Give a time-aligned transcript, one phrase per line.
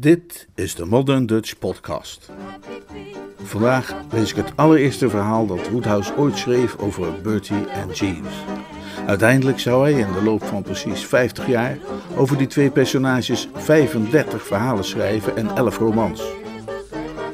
[0.00, 2.30] Dit is de Modern Dutch Podcast.
[3.42, 8.34] Vandaag lees ik het allereerste verhaal dat Woodhouse ooit schreef over Bertie en Jeeves.
[9.06, 11.78] Uiteindelijk zou hij in de loop van precies 50 jaar
[12.16, 16.22] over die twee personages 35 verhalen schrijven en 11 romans.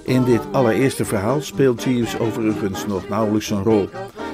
[0.03, 3.89] In dit allereerste verhaal speelt Jeeves overigens nog nauwelijks een rol.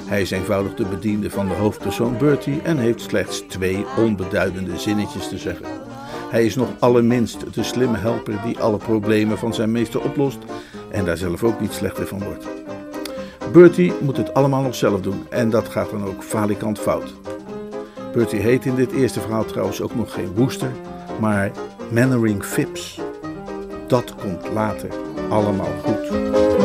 [0.05, 5.27] Hij is eenvoudig de bediende van de hoofdpersoon Bertie en heeft slechts twee onbeduidende zinnetjes
[5.29, 5.82] te zeggen.
[6.33, 10.37] Hij is nog allerminst de slimme helper die alle problemen van zijn meester oplost
[10.91, 12.47] en daar zelf ook niet slechter van wordt.
[13.51, 17.13] Bertie moet het allemaal nog zelf doen en dat gaat dan ook falikant fout.
[18.13, 20.71] Bertie heet in dit eerste verhaal trouwens ook nog geen Woester,
[21.19, 21.51] maar
[21.91, 22.99] Mannering Phipps.
[23.87, 24.89] Dat komt later
[25.29, 26.62] allemaal goed.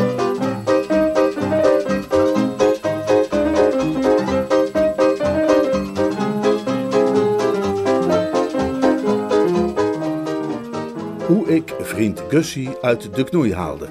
[11.79, 13.87] Vriend Gussie uit de knoei haalde.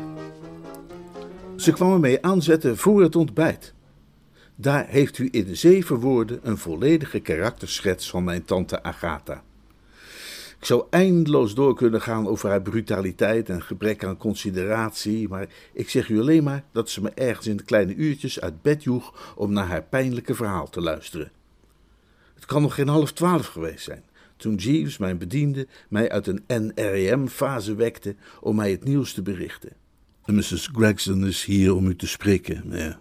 [1.57, 3.75] Ze kwam ermee aanzetten voor het ontbijt.
[4.55, 9.43] Daar heeft u in zeven woorden een volledige karakterschets van mijn tante Agatha.
[10.59, 15.91] Ik zou eindeloos door kunnen gaan over haar brutaliteit en gebrek aan consideratie, maar ik
[15.91, 19.35] zeg u alleen maar dat ze me ergens in de kleine uurtjes uit bed joeg
[19.37, 21.31] om naar haar pijnlijke verhaal te luisteren.
[22.35, 24.05] Het kan nog geen half twaalf geweest zijn,
[24.39, 29.73] toen Jeeves, mijn bediende, mij uit een NREM-fase wekte om mij het nieuws te berichten.
[30.25, 30.69] Mrs.
[30.73, 33.01] Gregson is hier om u te spreken, ja.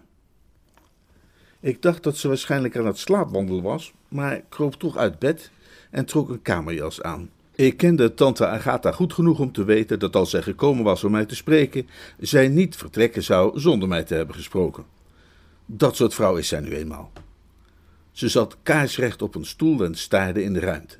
[1.60, 5.50] Ik dacht dat ze waarschijnlijk aan het slaapwandelen was, maar kroop toch uit bed
[5.90, 7.30] en trok een kamerjas aan.
[7.54, 11.10] Ik kende tante Agatha goed genoeg om te weten dat als zij gekomen was om
[11.10, 14.84] mij te spreken, zij niet vertrekken zou zonder mij te hebben gesproken.
[15.66, 17.12] Dat soort vrouw is zij nu eenmaal.
[18.12, 20.96] Ze zat kaarsrecht op een stoel en staarde in de ruimte.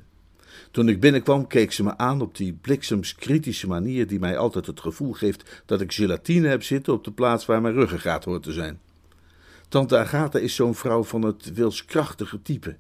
[0.78, 4.66] Toen ik binnenkwam, keek ze me aan op die bliksems kritische manier die mij altijd
[4.66, 8.42] het gevoel geeft dat ik gelatine heb zitten op de plaats waar mijn ruggengraat hoort
[8.42, 8.80] te zijn.
[9.68, 12.77] Tante Agatha is zo'n vrouw van het wilskrachtige type.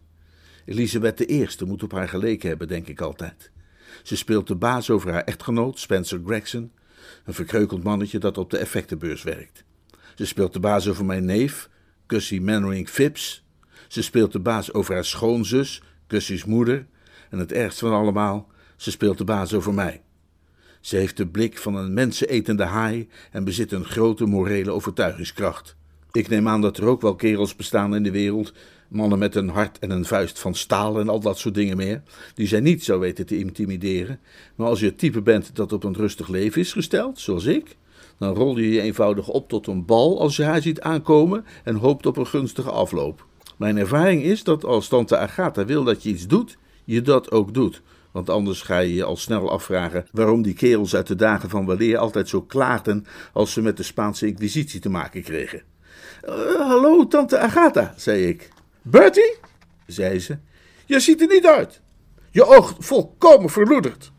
[0.64, 3.50] Elisabeth I moet op haar geleken hebben, denk ik altijd.
[4.02, 6.72] Ze speelt de baas over haar echtgenoot, Spencer Gregson,
[7.24, 9.64] een verkreukeld mannetje dat op de effectenbeurs werkt.
[10.14, 11.68] Ze speelt de baas over mijn neef,
[12.06, 13.44] Gussie Mannering Phipps.
[13.88, 16.86] Ze speelt de baas over haar schoonzus, Gussie's moeder.
[17.30, 18.46] En het ergst van allemaal,
[18.76, 20.02] ze speelt de baas over mij.
[20.80, 25.76] Ze heeft de blik van een mensenetende haai en bezit een grote morele overtuigingskracht.
[26.12, 28.52] Ik neem aan dat er ook wel kerels bestaan in de wereld,
[28.88, 32.02] mannen met een hart en een vuist van staal en al dat soort dingen meer,
[32.34, 34.20] die zij niet zou weten te intimideren.
[34.54, 37.76] Maar als je het type bent dat op een rustig leven is gesteld, zoals ik,
[38.18, 41.74] dan rol je je eenvoudig op tot een bal als je haar ziet aankomen en
[41.74, 43.26] hoopt op een gunstige afloop.
[43.56, 47.54] Mijn ervaring is dat als tante Agatha wil dat je iets doet, je dat ook
[47.54, 47.82] doet.
[48.10, 51.66] Want anders ga je je al snel afvragen waarom die kerels uit de dagen van
[51.66, 55.62] weleer altijd zo klaagden als ze met de Spaanse Inquisitie te maken kregen.
[56.24, 58.48] Uh, hallo, tante Agatha, zei ik.
[58.82, 59.36] Bertie,
[59.86, 60.38] zei ze,
[60.86, 61.80] je ziet er niet uit.
[62.30, 64.12] Je oog volkomen verloederd.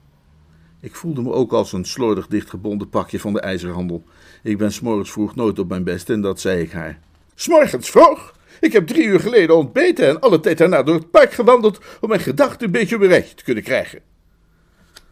[0.81, 4.03] Ik voelde me ook als een slordig dichtgebonden pakje van de ijzerhandel.
[4.43, 6.99] Ik ben s'morgens vroeg nooit op mijn best en dat zei ik haar.
[7.35, 8.33] S'morgens vroeg?
[8.59, 12.09] Ik heb drie uur geleden ontbeten en alle tijd daarna door het park gewandeld om
[12.09, 14.01] mijn gedachten een beetje op een te kunnen krijgen.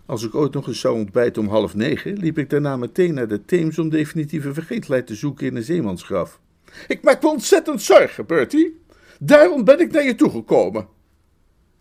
[0.06, 3.28] Als ik ooit nog eens zou ontbijten om half negen, liep ik daarna meteen naar
[3.28, 6.40] de Theems om definitieve vergeetheid te zoeken in een zeemansgraf.
[6.88, 8.81] Ik maak me ontzettend zorgen, Bertie.
[9.19, 10.88] Daarom ben ik naar je toegekomen.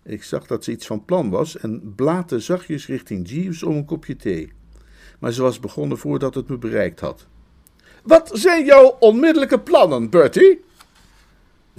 [0.05, 3.85] Ik zag dat ze iets van plan was en blaatte zachtjes richting Jeeves om een
[3.85, 4.53] kopje thee.
[5.19, 7.27] Maar ze was begonnen voordat het me bereikt had.
[8.03, 10.65] Wat zijn jouw onmiddellijke plannen, Bertie?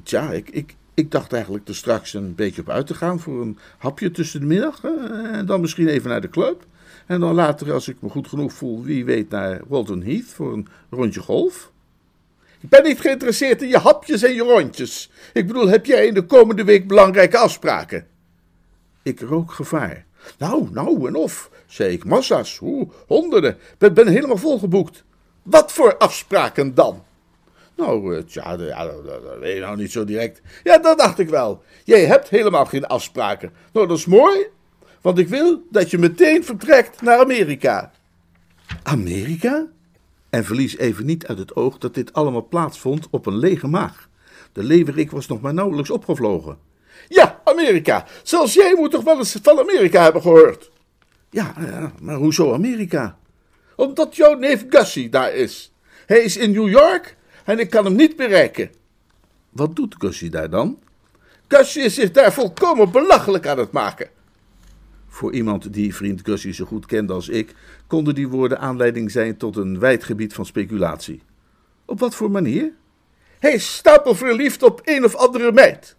[0.03, 3.41] Tja, ik, ik, ik dacht eigenlijk er straks een beetje op uit te gaan voor
[3.41, 4.84] een hapje tussen de middag.
[5.31, 6.66] En dan misschien even naar de club.
[7.06, 10.53] En dan later, als ik me goed genoeg voel, wie weet naar Walton Heath voor
[10.53, 11.72] een rondje golf.
[12.59, 15.12] Ik ben niet geïnteresseerd in je hapjes en je rondjes.
[15.34, 18.08] Ik bedoel, heb jij in de komende week belangrijke afspraken?
[19.03, 20.06] Ik rook gevaar.
[20.38, 22.06] Nou, nou en of, zei ik.
[22.06, 23.58] Massa's, hoe, honderden.
[23.78, 25.03] Ben, ben helemaal volgeboekt.
[25.44, 27.03] Wat voor afspraken dan?
[27.78, 30.41] Nou, eh, tja, ja, dat weet je nou niet zo direct.
[30.64, 31.64] Ja, dat dacht ik wel.
[31.84, 33.53] Jij hebt helemaal geen afspraken.
[33.74, 34.47] Nou, dat is mooi,
[35.02, 37.91] want ik wil dat je meteen vertrekt naar Amerika.
[38.84, 39.68] Amerika?
[40.29, 44.09] En verlies even niet uit het oog dat dit allemaal plaatsvond op een lege maag.
[44.52, 46.58] De leeuwerik was nog maar nauwelijks opgevlogen.
[47.08, 48.06] Ja, Amerika.
[48.23, 50.72] Zelfs jij moet toch wel eens van Amerika hebben gehoord?
[51.30, 51.53] Ja
[52.02, 53.18] maar hoezo Amerika?
[53.76, 55.72] Omdat jouw neef Gussie daar is.
[56.06, 57.16] Hij is in New York
[57.47, 58.72] en ik kan hem niet bereiken.
[59.49, 60.79] Wat doet Gussie daar dan?
[61.47, 64.09] Gussie is zich daar volkomen belachelijk aan het maken.
[65.08, 67.55] Voor iemand die vriend Gussie zo goed kende als ik,
[67.88, 71.22] konden die woorden aanleiding zijn tot een wijd gebied van speculatie.
[71.85, 72.72] Op wat voor manier?
[73.40, 75.96] Hij is stapelverliefd op een of andere meid.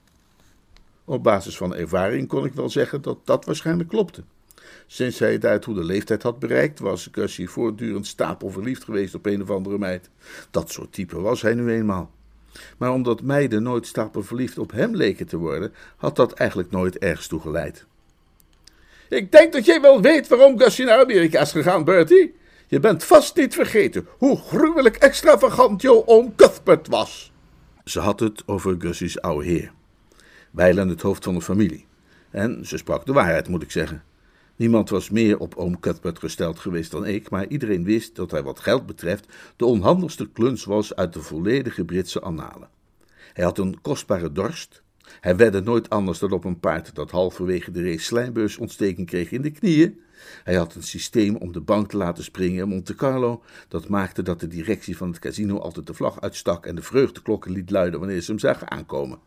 [1.04, 4.22] Op basis van ervaring kon ik wel zeggen dat dat waarschijnlijk klopte.
[4.90, 9.26] Sinds hij het uit hoe de leeftijd had bereikt, was Gussie voortdurend stapelverliefd geweest op
[9.26, 10.10] een of andere meid.
[10.50, 12.10] Dat soort type was hij nu eenmaal.
[12.78, 17.26] Maar omdat meiden nooit stapelverliefd op hem leken te worden, had dat eigenlijk nooit ergens
[17.26, 17.86] toe geleid.
[19.08, 22.34] Ik denk dat jij wel weet waarom Gussie naar Amerika is gegaan, Bertie.
[22.66, 27.32] Je bent vast niet vergeten hoe gruwelijk extravagant jouw oom Cuthbert was.
[27.84, 29.72] Ze had het over Gussie's oude heer.
[30.50, 31.86] Wijlen het hoofd van de familie.
[32.30, 34.02] En ze sprak de waarheid, moet ik zeggen.
[34.58, 38.42] Niemand was meer op oom Cuthbert gesteld geweest dan ik, maar iedereen wist dat hij
[38.42, 39.26] wat geld betreft
[39.56, 42.68] de onhandigste kluns was uit de volledige Britse annalen.
[43.32, 44.82] Hij had een kostbare dorst.
[45.20, 49.42] Hij wedde nooit anders dan op een paard dat halverwege de race slijmbeursontsteking kreeg in
[49.42, 50.00] de knieën.
[50.44, 53.42] Hij had een systeem om de bank te laten springen in Monte Carlo.
[53.68, 57.52] Dat maakte dat de directie van het casino altijd de vlag uitstak en de vreugdeklokken
[57.52, 59.18] liet luiden wanneer ze hem zagen aankomen.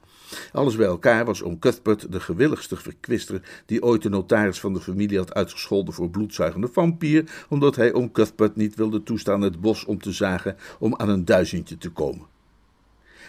[0.52, 4.82] Alles bij elkaar was oom Cuthbert de gewilligste verkwister die ooit de notaris van de
[4.82, 9.86] familie had uitgescholden voor bloedzuigende vampier, omdat hij oom Cuthbert niet wilde toestaan het bos
[9.86, 12.26] om te zagen om aan een duizendje te komen.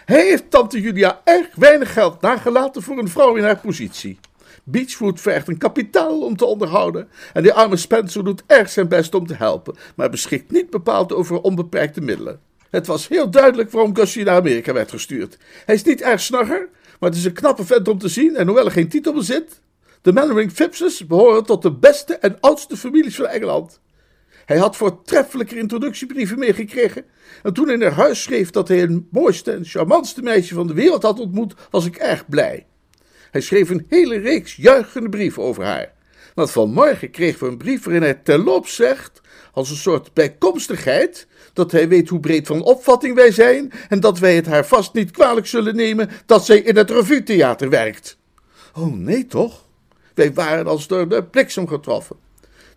[0.04, 4.18] Hij heeft tante Julia erg weinig geld nagelaten voor een vrouw in haar positie.
[4.64, 9.14] Beechwood vergt een kapitaal om te onderhouden en die arme Spencer doet erg zijn best
[9.14, 12.40] om te helpen, maar beschikt niet bepaald over onbeperkte middelen.
[12.70, 15.38] Het was heel duidelijk waarom Gussie naar Amerika werd gestuurd.
[15.64, 16.68] Hij is niet erg snagger,
[17.02, 19.60] maar het is een knappe vent om te zien en hoewel er geen titel bezit,
[20.02, 23.80] de Mannering Phippses behoren tot de beste en oudste families van Engeland.
[24.44, 27.04] Hij had voortreffelijke introductiebrieven meegekregen.
[27.42, 30.74] En toen hij naar huis schreef dat hij het mooiste en charmantste meisje van de
[30.74, 32.66] wereld had ontmoet, was ik erg blij.
[33.30, 35.92] Hij schreef een hele reeks juichende brieven over haar.
[36.34, 39.20] Want vanmorgen kregen we een brief waarin hij terloops zegt,
[39.52, 44.18] als een soort bijkomstigheid, dat hij weet hoe breed van opvatting wij zijn en dat
[44.18, 48.18] wij het haar vast niet kwalijk zullen nemen dat zij in het revue-theater werkt.
[48.74, 49.64] Oh, nee toch?
[50.14, 52.16] Wij waren als door de bliksem getroffen.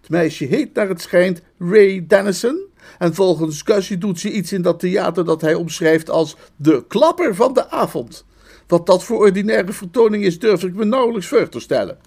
[0.02, 2.60] Het meisje heet naar het schijnt Ray Dennison.
[3.00, 7.36] En volgens Gussie doet ze iets in dat theater dat hij omschrijft als de klapper
[7.36, 8.26] van de avond.
[8.68, 11.98] Wat dat voor ordinaire vertoning is, durf ik me nauwelijks voor te stellen.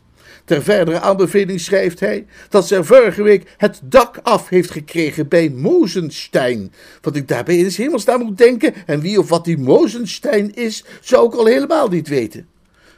[0.49, 5.51] Ter verdere aanbeveling schrijft hij dat ze vorige week het dak af heeft gekregen bij
[5.51, 6.73] Mozenstein.
[7.01, 11.27] Wat ik daarbij in hemelsnaam moet denken en wie of wat die Mozenstein is, zou
[11.27, 12.49] ik al helemaal niet weten.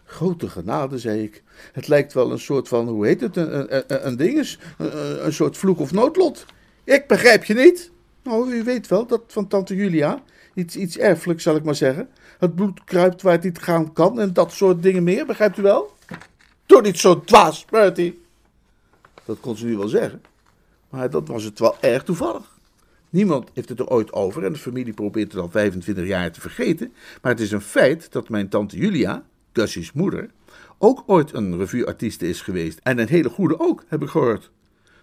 [0.05, 1.43] Grote genade, zei ik.
[1.73, 5.25] Het lijkt wel een soort van, hoe heet het, een, een, een ding is, een,
[5.27, 6.47] een soort vloek of noodlot.
[6.85, 7.91] Ik begrijp je niet.
[8.23, 10.23] Nou, u weet wel, dat van tante Julia.
[10.55, 12.09] Iets, iets erfelijks, zal ik maar zeggen.
[12.39, 15.63] Het bloed kruipt waar het niet gaan kan en dat soort dingen meer, begrijpt u
[15.63, 15.99] wel?
[16.71, 18.21] Doe niet zo dwaas, Bertie.
[19.25, 20.23] Dat kon ze nu wel zeggen,
[20.89, 22.59] maar dat was het wel erg toevallig.
[23.09, 26.41] Niemand heeft het er ooit over en de familie probeert het al 25 jaar te
[26.41, 26.93] vergeten.
[27.23, 30.31] Maar het is een feit dat mijn tante Julia, Gussie's moeder,
[30.79, 32.81] ook ooit een revueartieste is geweest.
[32.83, 34.51] En een hele goede ook, heb ik gehoord.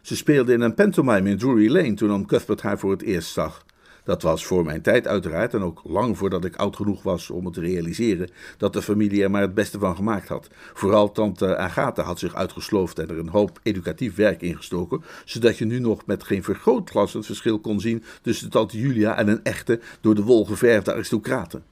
[0.02, 3.32] Ze speelde in een pantomime in Drury Lane toen oom Cuthbert haar voor het eerst
[3.32, 3.66] zag.
[4.08, 7.46] Dat was voor mijn tijd uiteraard en ook lang voordat ik oud genoeg was om
[7.46, 10.50] het te realiseren dat de familie er maar het beste van gemaakt had.
[10.74, 15.66] Vooral tante Agatha had zich uitgesloofd en er een hoop educatief werk ingestoken, zodat je
[15.66, 19.80] nu nog met geen vergrootglas het verschil kon zien tussen tante Julia en een echte,
[20.02, 21.64] door de wol geverfde aristocraten.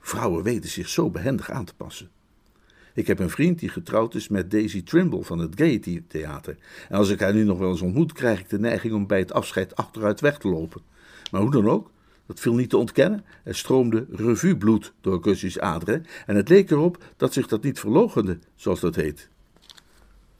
[0.00, 2.10] Vrouwen weten zich zo behendig aan te passen.
[2.94, 6.56] Ik heb een vriend die getrouwd is met Daisy Trimble van het Gaiety Theater.
[6.88, 9.18] En als ik haar nu nog wel eens ontmoet, krijg ik de neiging om bij
[9.18, 10.82] het afscheid achteruit weg te lopen.
[11.30, 11.90] Maar hoe dan ook,
[12.26, 13.24] dat viel niet te ontkennen.
[13.44, 18.38] Er stroomde revuebloed door Gussie's aderen en het leek erop dat zich dat niet verlogende,
[18.54, 19.28] zoals dat heet.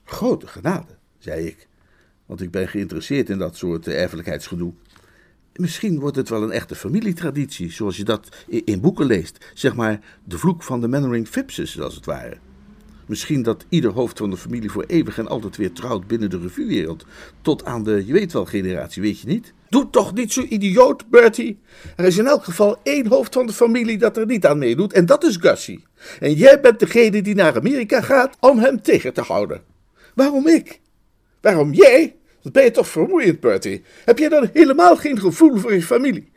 [0.03, 1.67] Grote genade, zei ik,
[2.25, 4.73] want ik ben geïnteresseerd in dat soort erfelijkheidsgedoe.
[5.55, 9.51] Misschien wordt het wel een echte familietraditie, zoals je dat in boeken leest.
[9.53, 12.37] Zeg maar de vloek van de Mannering Phippses, als het ware.
[13.05, 16.39] Misschien dat ieder hoofd van de familie voor eeuwig en altijd weer trouwt binnen de
[16.39, 17.05] revuewereld.
[17.41, 19.53] Tot aan de, je weet wel, generatie, weet je niet?
[19.69, 21.59] Doe toch niet zo idioot, Bertie.
[21.95, 24.93] Er is in elk geval één hoofd van de familie dat er niet aan meedoet,
[24.93, 25.83] en dat is Gussie.
[26.19, 29.61] En jij bent degene die naar Amerika gaat om hem tegen te houden.
[30.13, 30.79] Waarom ik?
[31.41, 32.15] Waarom jij?
[32.41, 33.83] Dat ben je toch vermoeiend, Bertie.
[34.05, 36.31] Heb jij dan helemaal geen gevoel voor je familie?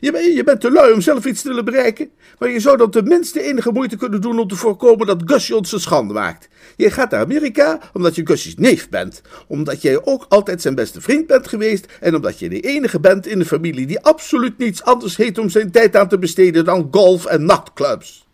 [0.00, 2.90] Je, je bent te lui om zelf iets te willen bereiken, maar je zou dan
[2.90, 6.48] tenminste enige moeite kunnen doen om te voorkomen dat Gussie ons een schande maakt.
[6.76, 11.00] Je gaat naar Amerika omdat je Gussie's neef bent, omdat jij ook altijd zijn beste
[11.00, 14.82] vriend bent geweest en omdat je de enige bent in de familie die absoluut niets
[14.82, 18.26] anders heeft om zijn tijd aan te besteden dan golf en nachtclubs.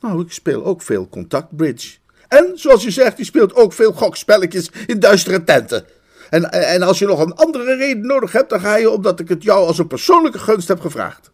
[0.00, 1.96] Nou, ik speel ook veel contact bridge.
[2.28, 5.84] En, zoals je zegt, die speelt ook veel gokspelletjes in duistere tenten.
[6.30, 9.28] En, en als je nog een andere reden nodig hebt, dan ga je omdat ik
[9.28, 11.32] het jou als een persoonlijke gunst heb gevraagd.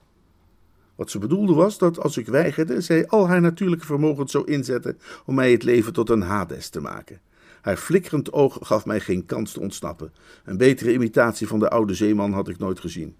[0.94, 4.98] Wat ze bedoelde was dat als ik weigerde, zij al haar natuurlijke vermogens zou inzetten
[5.26, 7.20] om mij het leven tot een Hades te maken.
[7.60, 10.12] Haar flikkerend oog gaf mij geen kans te ontsnappen.
[10.44, 13.16] Een betere imitatie van de oude zeeman had ik nooit gezien.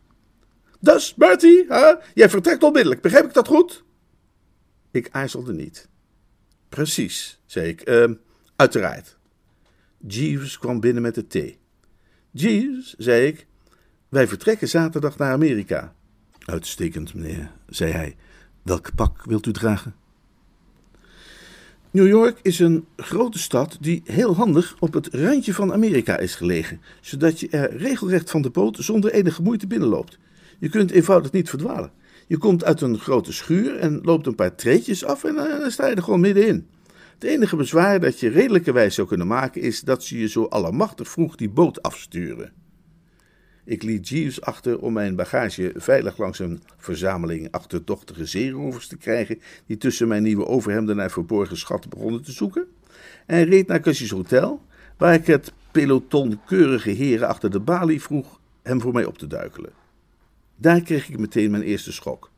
[0.81, 1.95] Dus, Bertie, hè?
[2.15, 3.85] jij vertrekt onmiddellijk, begrijp ik dat goed?
[4.91, 5.89] Ik aarzelde niet.
[6.69, 7.89] Precies, zei ik.
[7.89, 8.05] Uh,
[8.57, 9.19] uiteraard.
[10.07, 11.60] Jeeves kwam binnen met de thee.
[12.33, 13.47] Jeeves, zei ik,
[14.09, 15.95] wij vertrekken zaterdag naar Amerika.
[16.45, 18.17] Uitstekend, meneer, zei hij.
[18.63, 19.95] Welk pak wilt u dragen?
[21.91, 26.35] New York is een grote stad die heel handig op het randje van Amerika is
[26.35, 30.19] gelegen, zodat je er regelrecht van de boot zonder enige moeite binnenloopt.
[30.59, 31.93] Je kunt eenvoudig niet verdwalen.
[32.27, 35.71] Je komt uit een grote schuur en loopt een paar treetjes af en eh, dan
[35.71, 36.67] sta je er gewoon middenin.
[37.21, 41.09] Het enige bezwaar dat je redelijkerwijs zou kunnen maken is dat ze je zo allemachtig
[41.09, 42.53] vroeg die boot afsturen.
[43.65, 49.41] Ik liet Jeeves achter om mijn bagage veilig langs een verzameling achterdochtige zeerovers te krijgen,
[49.67, 52.67] die tussen mijn nieuwe overhemden naar verborgen schatten begonnen te zoeken,
[53.27, 54.63] en reed naar Cassie's hotel,
[54.97, 59.27] waar ik het peloton keurige heren achter de balie vroeg hem voor mij op te
[59.27, 59.73] duikelen.
[60.57, 62.31] Daar kreeg ik meteen mijn eerste schok.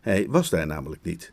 [0.00, 1.32] Hij was daar namelijk niet.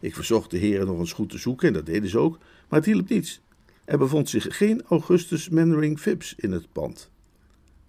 [0.00, 2.38] Ik verzocht de heren nog eens goed te zoeken en dat deden ze ook,
[2.68, 3.40] maar het hielp niets.
[3.84, 7.10] Er bevond zich geen Augustus Mannering Phipps in het pand.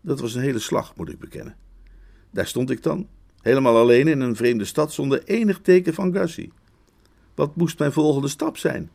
[0.01, 1.55] Dat was een hele slag, moet ik bekennen.
[2.31, 3.07] Daar stond ik dan,
[3.41, 6.51] helemaal alleen in een vreemde stad zonder enig teken van Gussie.
[7.35, 8.89] Wat moest mijn volgende stap zijn?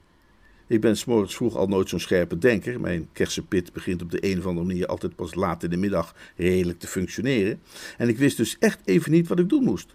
[0.67, 2.81] Ik ben s'morgens vroeg al nooit zo'n scherpe denker.
[2.81, 6.15] Mijn kersenpit begint op de een of andere manier altijd pas laat in de middag
[6.37, 7.61] redelijk te functioneren.
[7.99, 9.95] En ik wist dus echt even niet wat ik doen moest.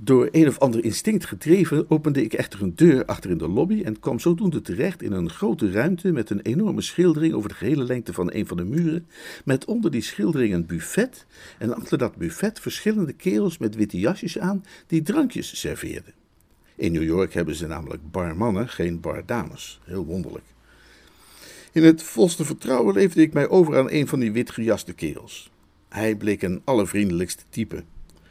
[0.00, 3.82] Door een of ander instinct gedreven opende ik echter een deur achter in de lobby
[3.82, 7.84] en kwam zodoende terecht in een grote ruimte met een enorme schildering over de gehele
[7.84, 9.06] lengte van een van de muren,
[9.44, 11.26] met onder die schildering een buffet
[11.58, 16.12] en achter dat buffet verschillende kerels met witte jasjes aan die drankjes serveerden.
[16.74, 19.80] In New York hebben ze namelijk barmannen, geen bardames.
[19.84, 20.44] Heel wonderlijk.
[21.72, 25.50] In het volste vertrouwen leefde ik mij over aan een van die witgejaste kerels.
[25.88, 27.82] Hij bleek een allervriendelijkste type.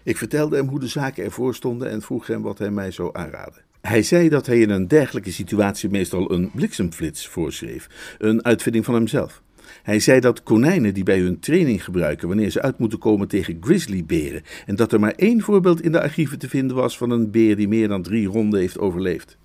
[0.07, 3.09] Ik vertelde hem hoe de zaken ervoor stonden en vroeg hem wat hij mij zou
[3.13, 3.61] aanraden.
[3.81, 8.93] Hij zei dat hij in een dergelijke situatie meestal een bliksemflits voorschreef, een uitvinding van
[8.93, 9.41] hemzelf.
[9.83, 13.57] Hij zei dat konijnen die bij hun training gebruiken wanneer ze uit moeten komen tegen
[13.61, 17.31] grizzlyberen, en dat er maar één voorbeeld in de archieven te vinden was van een
[17.31, 19.37] beer die meer dan drie ronden heeft overleefd.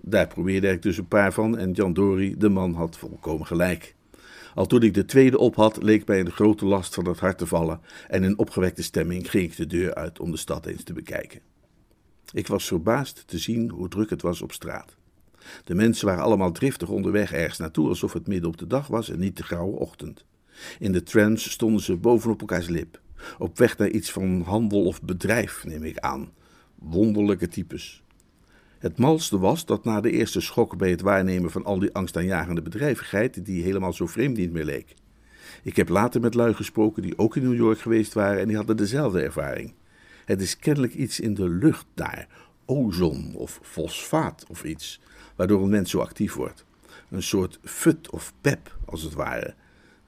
[0.00, 3.94] Daar probeerde ik dus een paar van en Jan Dory, de man, had volkomen gelijk.
[4.58, 7.38] Al toen ik de tweede op had, leek mij een grote last van het hart
[7.38, 10.82] te vallen en in opgewekte stemming ging ik de deur uit om de stad eens
[10.82, 11.40] te bekijken.
[12.32, 14.96] Ik was verbaasd te zien hoe druk het was op straat.
[15.64, 19.10] De mensen waren allemaal driftig onderweg ergens naartoe, alsof het midden op de dag was
[19.10, 20.24] en niet de grauwe ochtend.
[20.78, 23.00] In de trams stonden ze bovenop elkaars lip,
[23.38, 26.30] op weg naar iets van handel of bedrijf, neem ik aan.
[26.74, 28.02] Wonderlijke types.
[28.78, 32.62] Het malste was dat na de eerste schok bij het waarnemen van al die angstaanjagende
[32.62, 34.94] bedrijvigheid, die helemaal zo vreemd niet meer leek.
[35.62, 38.56] Ik heb later met lui gesproken die ook in New York geweest waren en die
[38.56, 39.74] hadden dezelfde ervaring.
[40.24, 42.28] Het is kennelijk iets in de lucht daar,
[42.64, 45.00] ozon of fosfaat of iets,
[45.36, 46.64] waardoor een mens zo actief wordt.
[47.10, 49.54] Een soort fut of pep, als het ware.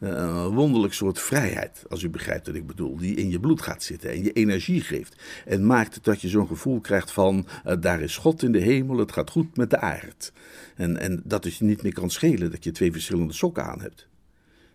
[0.01, 3.83] Een wonderlijk soort vrijheid, als u begrijpt wat ik bedoel, die in je bloed gaat
[3.83, 5.23] zitten en je energie geeft.
[5.47, 8.99] En maakt dat je zo'n gevoel krijgt van, uh, daar is God in de hemel,
[8.99, 10.33] het gaat goed met de aard.
[10.77, 13.81] En, en dat het je niet meer kan schelen dat je twee verschillende sokken aan
[13.81, 14.09] hebt.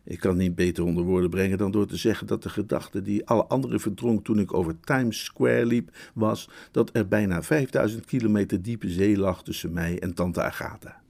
[0.04, 3.02] Ik kan het niet beter onder woorden brengen dan door te zeggen dat de gedachte
[3.02, 8.06] die alle anderen verdronk toen ik over Times Square liep, was dat er bijna 5000
[8.06, 11.02] kilometer diepe zee lag tussen mij en tante Agatha.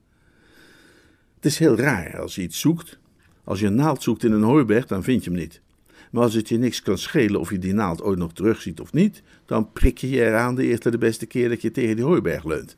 [1.35, 2.99] Het is heel raar als je iets zoekt.
[3.45, 5.61] Als je een naald zoekt in een hooiberg, dan vind je hem niet.
[6.11, 8.93] Maar als het je niks kan schelen of je die naald ooit nog terugziet of
[8.93, 12.05] niet, dan prik je je eraan de eerste de beste keer dat je tegen die
[12.05, 12.77] hooiberg leunt.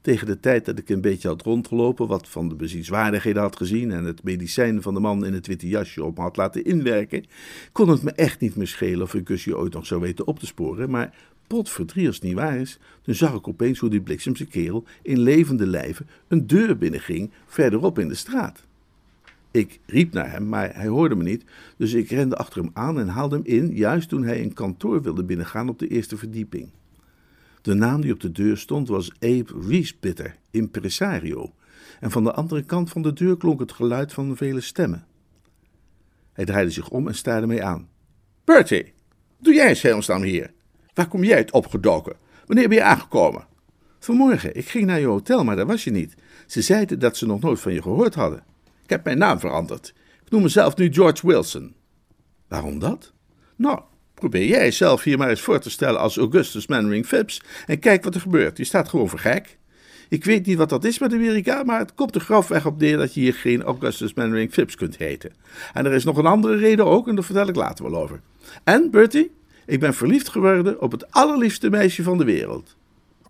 [0.00, 3.90] Tegen de tijd dat ik een beetje had rondgelopen, wat van de bezienswaardigheden had gezien
[3.90, 7.24] en het medicijn van de man in het witte jasje op me had laten inwerken,
[7.72, 10.38] kon het me echt niet meer schelen of ik Gusje ooit nog zou weten op
[10.38, 10.90] te sporen.
[10.90, 11.14] Maar
[11.46, 15.18] potverdrie als het niet waar is, toen zag ik opeens hoe die bliksemse kerel in
[15.18, 18.68] levende lijven een deur binnenging verderop in de straat.
[19.50, 21.44] Ik riep naar hem, maar hij hoorde me niet,
[21.76, 25.02] dus ik rende achter hem aan en haalde hem in, juist toen hij een kantoor
[25.02, 26.70] wilde binnengaan op de eerste verdieping.
[27.62, 31.52] De naam die op de deur stond was Abe Riesbitter, impresario,
[32.00, 35.06] en van de andere kant van de deur klonk het geluid van vele stemmen.
[36.32, 37.88] Hij draaide zich om en staarde mij aan.
[38.44, 38.92] Bertie,
[39.38, 40.52] doe jij eens hemelsnaam hier?
[40.94, 42.16] Waar kom jij het opgedoken?
[42.46, 43.46] Wanneer ben je aangekomen?
[43.98, 44.56] Vanmorgen.
[44.56, 46.14] Ik ging naar je hotel, maar daar was je niet.
[46.46, 48.44] Ze zeiden dat ze nog nooit van je gehoord hadden.
[48.90, 49.94] Ik heb mijn naam veranderd.
[50.24, 51.74] Ik noem mezelf nu George Wilson.
[52.48, 53.12] Waarom dat?
[53.56, 53.80] Nou,
[54.14, 58.04] probeer jij zelf hier maar eens voor te stellen als Augustus Mannering Phipps en kijk
[58.04, 58.56] wat er gebeurt.
[58.56, 59.58] Je staat gewoon voor gek.
[60.08, 62.96] Ik weet niet wat dat is met Amerika, maar het komt er grofweg op neer
[62.96, 65.32] dat je hier geen Augustus Mannering Phipps kunt heten.
[65.72, 68.20] En er is nog een andere reden ook, en daar vertel ik later wel over.
[68.64, 69.30] En, Bertie,
[69.66, 72.76] ik ben verliefd geworden op het allerliefste meisje van de wereld.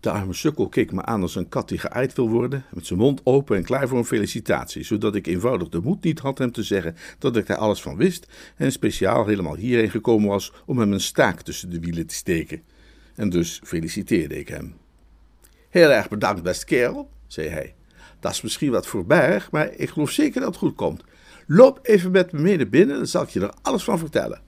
[0.01, 2.99] De arme sukkel keek me aan als een kat die geëid wil worden, met zijn
[2.99, 6.51] mond open en klaar voor een felicitatie, zodat ik eenvoudig de moed niet had hem
[6.51, 10.79] te zeggen dat ik daar alles van wist en speciaal helemaal hierheen gekomen was om
[10.79, 12.61] hem een staak tussen de wielen te steken.
[13.15, 14.75] En dus feliciteerde ik hem.
[15.69, 17.75] Heel erg bedankt, beste kerel, zei hij.
[18.19, 21.03] Dat is misschien wat voorbij, maar ik geloof zeker dat het goed komt.
[21.47, 24.41] Loop even met me mee naar binnen, dan zal ik je er alles van vertellen.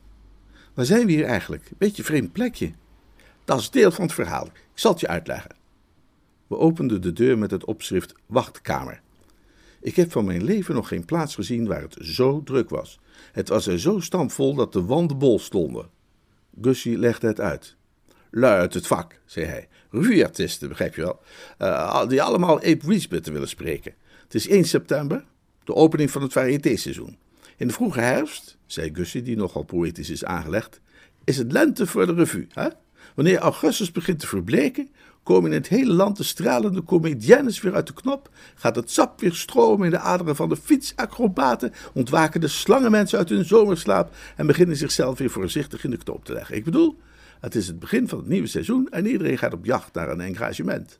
[0.73, 1.69] Waar zijn we hier eigenlijk?
[1.77, 2.71] Beetje vreemd plekje.
[3.45, 4.45] Dat is deel van het verhaal.
[4.45, 5.55] Ik zal het je uitleggen.
[6.47, 9.01] We openden de deur met het opschrift Wachtkamer.
[9.81, 12.99] Ik heb van mijn leven nog geen plaats gezien waar het zo druk was.
[13.31, 15.89] Het was er zo stampvol dat de wanden bol stonden.
[16.61, 17.75] Gussie legde het uit.
[18.29, 19.67] Lui het vak, zei hij.
[19.91, 21.21] Revueartisten, begrijp je wel.
[21.59, 23.93] Uh, die allemaal Ape Wiesbitter willen spreken.
[24.23, 25.25] Het is 1 september,
[25.63, 27.17] de opening van het variétéseizoen.
[27.57, 30.81] In de vroege herfst, zei Gussie, die nogal poëtisch is aangelegd,
[31.23, 32.47] is het lente voor de revue.
[32.53, 32.67] Hè?
[33.15, 34.89] Wanneer augustus begint te verbleken,
[35.23, 39.19] komen in het hele land de stralende comediennes weer uit de knop, gaat het sap
[39.19, 44.47] weer stromen in de aderen van de fietsacrobaten, ontwaken de slangenmensen uit hun zomerslaap en
[44.47, 46.55] beginnen zichzelf weer voorzichtig in de knoop te leggen.
[46.55, 46.99] Ik bedoel,
[47.39, 50.21] het is het begin van het nieuwe seizoen en iedereen gaat op jacht naar een
[50.21, 50.99] engagement.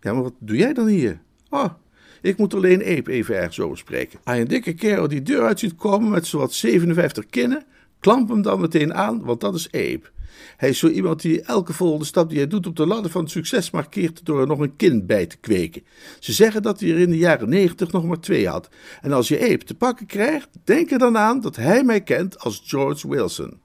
[0.00, 1.20] Ja, maar wat doe jij dan hier?
[1.50, 1.74] Oh,
[2.22, 4.20] ik moet alleen Eep even ergens over spreken.
[4.24, 7.64] Je een dikke kerel die deur uit ziet komen met zowat 57 kinnen,
[8.00, 10.12] klamp hem dan meteen aan, want dat is Eep.
[10.56, 13.22] Hij is zo iemand die elke volgende stap die hij doet op de ladder van
[13.22, 15.82] het succes markeert door er nog een kin bij te kweken.
[16.18, 18.68] Ze zeggen dat hij er in de jaren negentig nog maar twee had.
[19.00, 22.38] En als je Ape te pakken krijgt, denk er dan aan dat hij mij kent
[22.38, 23.60] als George Wilson.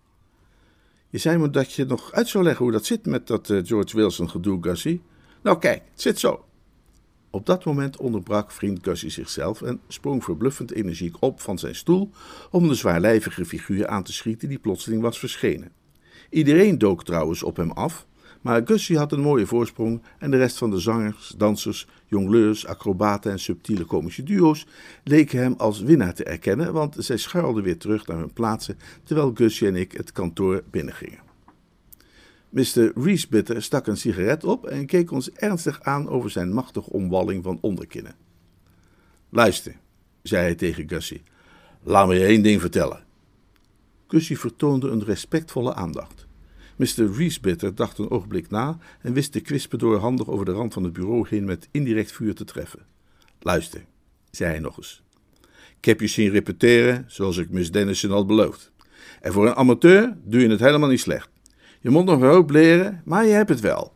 [1.09, 3.59] Je zei me dat je nog uit zou leggen hoe dat zit met dat uh,
[3.65, 5.01] George Wilson gedoe, Gussie.
[5.43, 6.43] Nou kijk, het zit zo.
[7.31, 12.09] Op dat moment onderbrak vriend Gussie zichzelf en sprong verbluffend energiek op van zijn stoel
[12.51, 15.71] om de zwaarlijvige figuur aan te schieten die plotseling was verschenen.
[16.29, 18.07] Iedereen dook trouwens op hem af,
[18.41, 23.31] maar Gussie had een mooie voorsprong en de rest van de zangers, dansers, jongleurs, acrobaten
[23.31, 24.65] en subtiele komische duo's
[25.03, 29.31] leken hem als winnaar te erkennen, want zij schuilden weer terug naar hun plaatsen terwijl
[29.33, 31.19] Gussie en ik het kantoor binnengingen.
[32.49, 32.91] Mr.
[32.95, 37.57] Reesbitter stak een sigaret op en keek ons ernstig aan over zijn machtige omwalling van
[37.61, 38.15] onderkinnen.
[39.29, 39.75] Luister,
[40.21, 41.21] zei hij tegen Gussie,
[41.83, 43.07] laat me je één ding vertellen.
[44.11, 46.27] Gussie vertoonde een respectvolle aandacht.
[46.75, 47.15] Mr.
[47.17, 50.93] Reesbitter dacht een ogenblik na en wist de kwispedoor handig over de rand van het
[50.93, 52.79] bureau heen met indirect vuur te treffen.
[53.39, 53.85] Luister,
[54.31, 55.01] zei hij nog eens.
[55.77, 58.71] Ik heb je zien repeteren, zoals ik Miss Dennison had beloofd.
[59.21, 61.29] En voor een amateur doe je het helemaal niet slecht.
[61.81, 63.93] Je moet nog een hoop leren, maar je hebt het wel.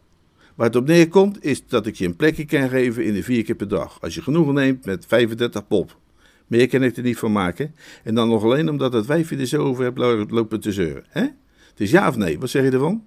[0.55, 3.43] Waar het op neerkomt, is dat ik je een plekje kan geven in de vier
[3.43, 6.01] keer per dag, als je genoegen neemt met 35 pop.
[6.47, 7.75] Meer kan ik er niet van maken.
[8.03, 11.05] En dan nog alleen omdat het wijfje er zo over hebt lopen te zeuren.
[11.09, 11.21] Hè?
[11.21, 13.05] Het is ja of nee, wat zeg je ervan?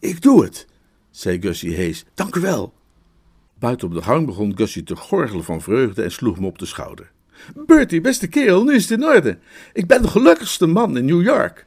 [0.00, 0.66] Ik doe het,
[1.10, 2.04] zei Gussie hees.
[2.14, 2.74] Dank u wel.
[3.58, 6.66] Buiten op de gang begon Gussie te gorgelen van vreugde en sloeg me op de
[6.66, 7.10] schouder.
[7.66, 9.38] Bertie, beste kerel, nu is het in orde.
[9.72, 11.66] Ik ben de gelukkigste man in New York.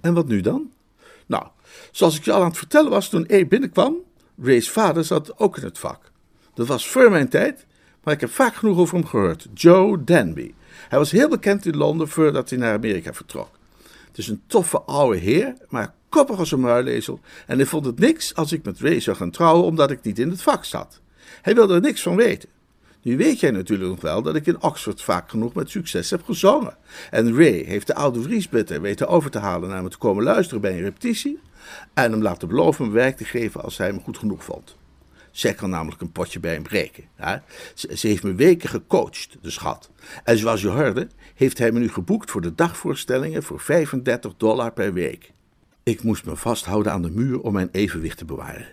[0.00, 0.70] En wat nu dan?
[1.26, 1.46] Nou,
[1.90, 3.96] zoals ik je al aan het vertellen was toen E binnenkwam,
[4.42, 6.12] Ray's vader zat ook in het vak.
[6.54, 7.66] Dat was voor mijn tijd
[8.04, 9.46] maar ik heb vaak genoeg over hem gehoord.
[9.54, 10.54] Joe Danby.
[10.88, 13.48] Hij was heel bekend in Londen voordat hij naar Amerika vertrok.
[14.06, 17.20] Het is een toffe oude heer, maar koppig als een muilezel.
[17.46, 20.18] En hij vond het niks als ik met Ray zou gaan trouwen, omdat ik niet
[20.18, 21.00] in het vak zat.
[21.42, 22.48] Hij wilde er niks van weten.
[23.02, 26.24] Nu weet jij natuurlijk nog wel dat ik in Oxford vaak genoeg met succes heb
[26.24, 26.76] gezongen.
[27.10, 30.60] En Ray heeft de oude Vriesbitter weten over te halen naar me te komen luisteren
[30.60, 31.40] bij een repetitie.
[31.94, 34.76] En hem laten beloven me werk te geven als hij me goed genoeg vond.
[35.34, 37.04] Zij kan namelijk een potje bij hem breken.
[37.74, 39.90] Ze, heeft me weken gecoacht, de schat.
[40.24, 44.72] En zoals je hoorde, heeft hij me nu geboekt voor de dagvoorstellingen voor 35 dollar
[44.72, 45.32] per week.
[45.82, 48.68] Ik moest me vasthouden aan de muur om mijn evenwicht te bewaren.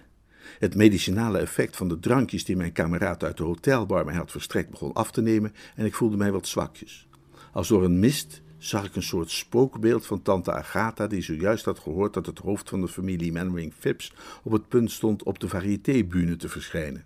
[0.60, 4.70] Het medicinale effect van de drankjes die mijn kameraad uit de hotelbar mij had verstrekt
[4.70, 7.08] begon af te nemen en ik voelde mij wat zwakjes.
[7.52, 11.80] Als door een mist zag ik een soort spookbeeld van tante Agatha, die zojuist had
[11.80, 15.48] gehoord dat het hoofd van de familie Mannering Phipps op het punt stond op de
[15.48, 17.06] variétébühne te verschijnen.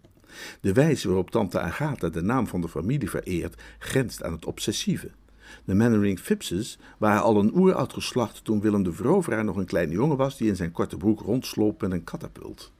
[0.61, 5.11] De wijze waarop tante Agatha de naam van de familie vereert, grenst aan het obsessieve.
[5.65, 9.93] De Mannering Phippses waren al een oeroud geslacht toen Willem de Veroveraar nog een kleine
[9.93, 12.73] jongen was die in zijn korte broek rondsloop met een katapult.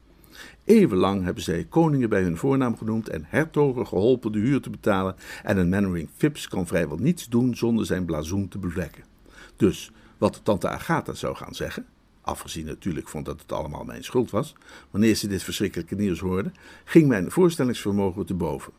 [0.64, 5.16] Eeuwenlang hebben zij koningen bij hun voornaam genoemd en hertogen geholpen de huur te betalen.
[5.44, 9.04] En een Mannering Phipps kan vrijwel niets doen zonder zijn blazoen te bevlekken.
[9.56, 11.86] Dus wat tante Agatha zou gaan zeggen,
[12.22, 14.56] afgezien natuurlijk van dat het allemaal mijn schuld was,
[14.92, 16.52] wanneer ze dit verschrikkelijke nieuws hoorde,
[16.84, 18.74] ging mijn voorstellingsvermogen te boven.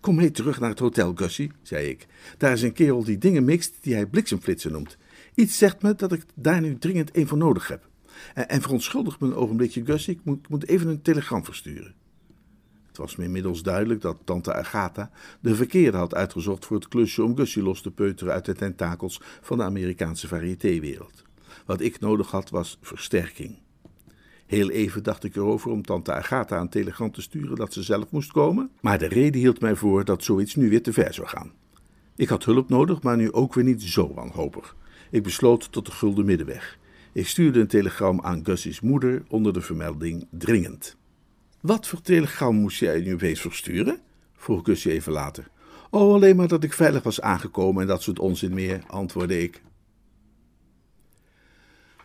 [0.00, 2.06] Kom mee terug naar het hotel, Gussie, zei ik.
[2.38, 4.96] Daar is een kerel die dingen mixt die hij bliksemflitsen noemt.
[5.34, 7.88] Iets zegt me dat ik daar nu dringend een van nodig heb.
[8.34, 11.94] En, verontschuldig me een ogenblikje, Gussie, ik moet, moet even een telegram versturen.
[12.86, 17.22] Het was me inmiddels duidelijk dat tante Agatha de verkeerde had uitgezocht voor het klusje
[17.22, 21.22] om Gussie los te peuteren uit de tentakels van de Amerikaanse variétéwereld.
[21.66, 23.58] Wat ik nodig had was versterking.
[24.46, 28.10] Heel even dacht ik erover om tante Agatha een telegram te sturen dat ze zelf
[28.10, 31.26] moest komen, maar de reden hield mij voor dat zoiets nu weer te ver zou
[31.26, 31.52] gaan.
[32.16, 34.76] Ik had hulp nodig, maar nu ook weer niet zo wanhopig.
[35.10, 36.78] Ik besloot tot de gulden middenweg.
[37.14, 40.96] Ik stuurde een telegram aan Gussie's moeder onder de vermelding dringend.
[41.60, 44.00] Wat voor telegram moest jij nu opeens versturen?
[44.36, 45.48] vroeg Gussie even later.
[45.90, 49.62] Oh, alleen maar dat ik veilig was aangekomen en dat soort onzin meer, antwoordde ik.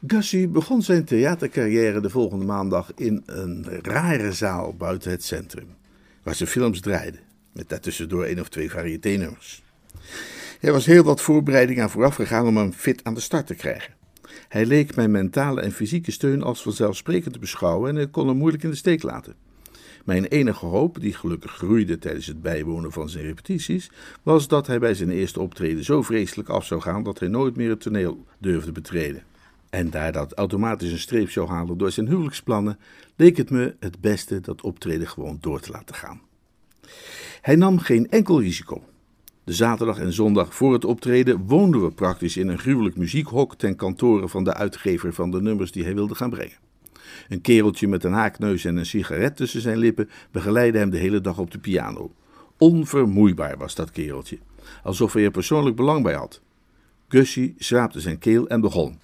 [0.08, 5.68] Gussie begon zijn theatercarrière de volgende maandag in een rare zaal buiten het centrum,
[6.24, 7.22] waar ze films draaiden,
[7.54, 9.64] met daartussendoor één of twee variété-nummers.
[10.62, 13.56] Er was heel wat voorbereiding aan vooraf gegaan om hem fit aan de start te
[13.56, 13.98] krijgen.
[14.50, 18.38] Hij leek mijn mentale en fysieke steun als vanzelfsprekend te beschouwen en ik kon hem
[18.38, 19.36] moeilijk in de steek laten.
[20.06, 23.92] Mijn enige hoop, die gelukkig groeide tijdens het bijwonen van zijn repetities,
[24.24, 27.56] was dat hij bij zijn eerste optreden zo vreselijk af zou gaan dat hij nooit
[27.56, 29.24] meer het toneel durfde betreden.
[29.70, 32.80] En daar dat automatisch een streep zou halen door zijn huwelijksplannen,
[33.16, 36.22] leek het me het beste dat optreden gewoon door te laten gaan.
[37.42, 38.84] Hij nam geen enkel risico.
[39.50, 43.76] De zaterdag en zondag voor het optreden woonden we praktisch in een gruwelijk muziekhok ten
[43.76, 46.58] kantore van de uitgever van de nummers die hij wilde gaan brengen.
[47.30, 51.22] Een kereltje met een haakneus en een sigaret tussen zijn lippen begeleidde hem de hele
[51.22, 52.12] dag op de piano.
[52.58, 54.38] Onvermoeibaar was dat kereltje,
[54.84, 56.42] alsof hij er persoonlijk belang bij had.
[57.08, 59.00] Gussie schraapte zijn keel en begon.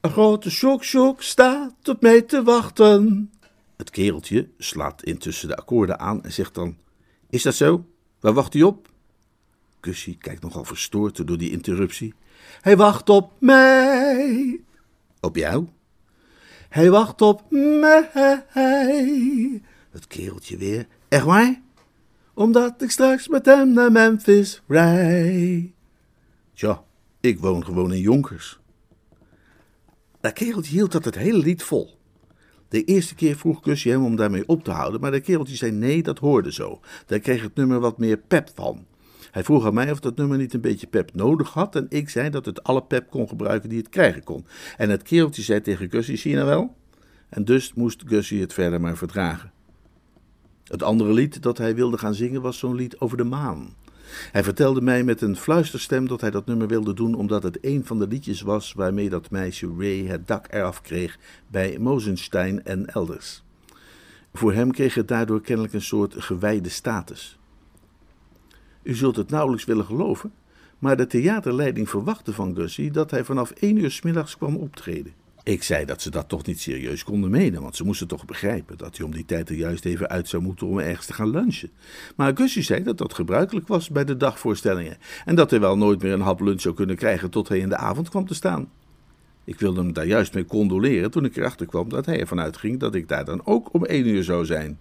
[0.00, 3.30] Een grote sjok-sjok staat op mij te wachten.
[3.76, 6.76] Het kereltje slaat intussen de akkoorden aan en zegt dan:
[7.30, 7.84] Is dat zo?
[8.20, 8.88] Waar wacht hij op?
[9.80, 12.14] Gussie kijkt nogal verstoord door die interruptie.
[12.60, 14.60] Hij wacht op mij.
[15.20, 15.66] Op jou?
[16.68, 18.10] Hij wacht op mij.
[19.90, 20.86] Het kereltje weer.
[21.08, 21.60] Echt waar?
[22.34, 25.72] Omdat ik straks met hem naar Memphis rij.
[26.54, 26.84] Tja,
[27.20, 28.58] ik woon gewoon in Jonkers.
[30.20, 31.97] Dat kereltje hield dat het hele lied vol.
[32.68, 35.72] De eerste keer vroeg Kusje hem om daarmee op te houden, maar de kereltje zei
[35.72, 36.80] nee, dat hoorde zo.
[37.06, 38.86] Daar kreeg het nummer wat meer pep van.
[39.30, 42.08] Hij vroeg aan mij of dat nummer niet een beetje pep nodig had en ik
[42.08, 44.46] zei dat het alle pep kon gebruiken die het krijgen kon.
[44.76, 46.76] En het kereltje zei tegen Gussie, zie je nou wel?
[47.28, 49.52] En dus moest Gussie het verder maar verdragen.
[50.64, 53.74] Het andere lied dat hij wilde gaan zingen was zo'n lied over de maan.
[54.32, 57.84] Hij vertelde mij met een fluisterstem dat hij dat nummer wilde doen omdat het een
[57.84, 62.86] van de liedjes was waarmee dat meisje Ray het dak eraf kreeg bij Mosenstein en
[62.86, 63.42] elders.
[64.32, 67.38] Voor hem kreeg het daardoor kennelijk een soort gewijde status.
[68.82, 70.32] U zult het nauwelijks willen geloven,
[70.78, 75.12] maar de theaterleiding verwachtte van Gussie dat hij vanaf één uur s middags kwam optreden.
[75.48, 78.78] Ik zei dat ze dat toch niet serieus konden menen, want ze moesten toch begrijpen
[78.78, 81.30] dat hij om die tijd er juist even uit zou moeten om ergens te gaan
[81.30, 81.70] lunchen.
[82.16, 86.02] Maar Gussie zei dat dat gebruikelijk was bij de dagvoorstellingen en dat hij wel nooit
[86.02, 88.70] meer een hap lunch zou kunnen krijgen tot hij in de avond kwam te staan.
[89.44, 92.80] Ik wilde hem daar juist mee condoleren toen ik erachter kwam dat hij ervan uitging
[92.80, 94.78] dat ik daar dan ook om één uur zou zijn.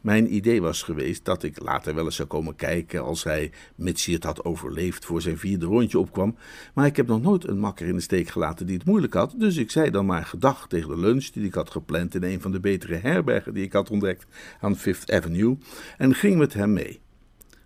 [0.00, 4.04] Mijn idee was geweest dat ik later wel eens zou komen kijken als hij, mits
[4.04, 6.36] hij het had overleefd, voor zijn vierde rondje opkwam.
[6.74, 9.34] Maar ik heb nog nooit een makker in de steek gelaten die het moeilijk had,
[9.36, 12.40] dus ik zei dan maar gedag tegen de lunch die ik had gepland in een
[12.40, 14.26] van de betere herbergen die ik had ontdekt
[14.60, 15.56] aan Fifth Avenue
[15.98, 17.00] en ging met hem mee.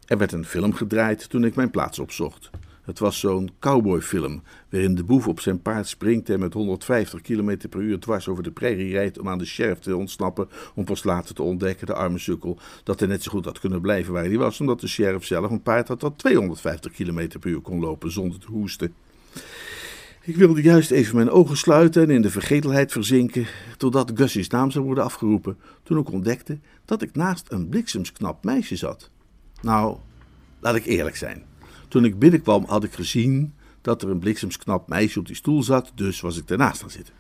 [0.07, 2.51] Er werd een film gedraaid toen ik mijn plaats opzocht.
[2.85, 7.69] Het was zo'n cowboyfilm, waarin de boef op zijn paard springt en met 150 km
[7.69, 11.05] per uur dwars over de prairie rijdt om aan de sheriff te ontsnappen, om pas
[11.05, 14.25] later te ontdekken, de arme sukkel, dat hij net zo goed had kunnen blijven waar
[14.25, 17.81] hij was, omdat de sheriff zelf een paard had dat 250 km per uur kon
[17.81, 18.95] lopen zonder te hoesten.
[20.23, 24.71] Ik wilde juist even mijn ogen sluiten en in de vergetelheid verzinken, totdat Gussie's naam
[24.71, 29.11] zou worden afgeroepen, toen ik ontdekte dat ik naast een bliksemsknap meisje zat.
[29.61, 29.97] Nou,
[30.61, 31.45] laat ik eerlijk zijn.
[31.95, 35.93] Toen ik binnenkwam had ik gezien dat er een bliksemsknap meisje op die stoel zat,
[35.95, 37.15] dus was ik ernaast gaan zitten.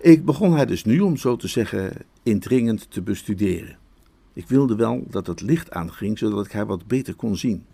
[0.00, 1.92] Ik begon haar dus nu, om zo te zeggen,
[2.22, 3.78] indringend te bestuderen.
[4.32, 7.66] Ik wilde wel dat het licht aanging, zodat ik haar wat beter kon zien.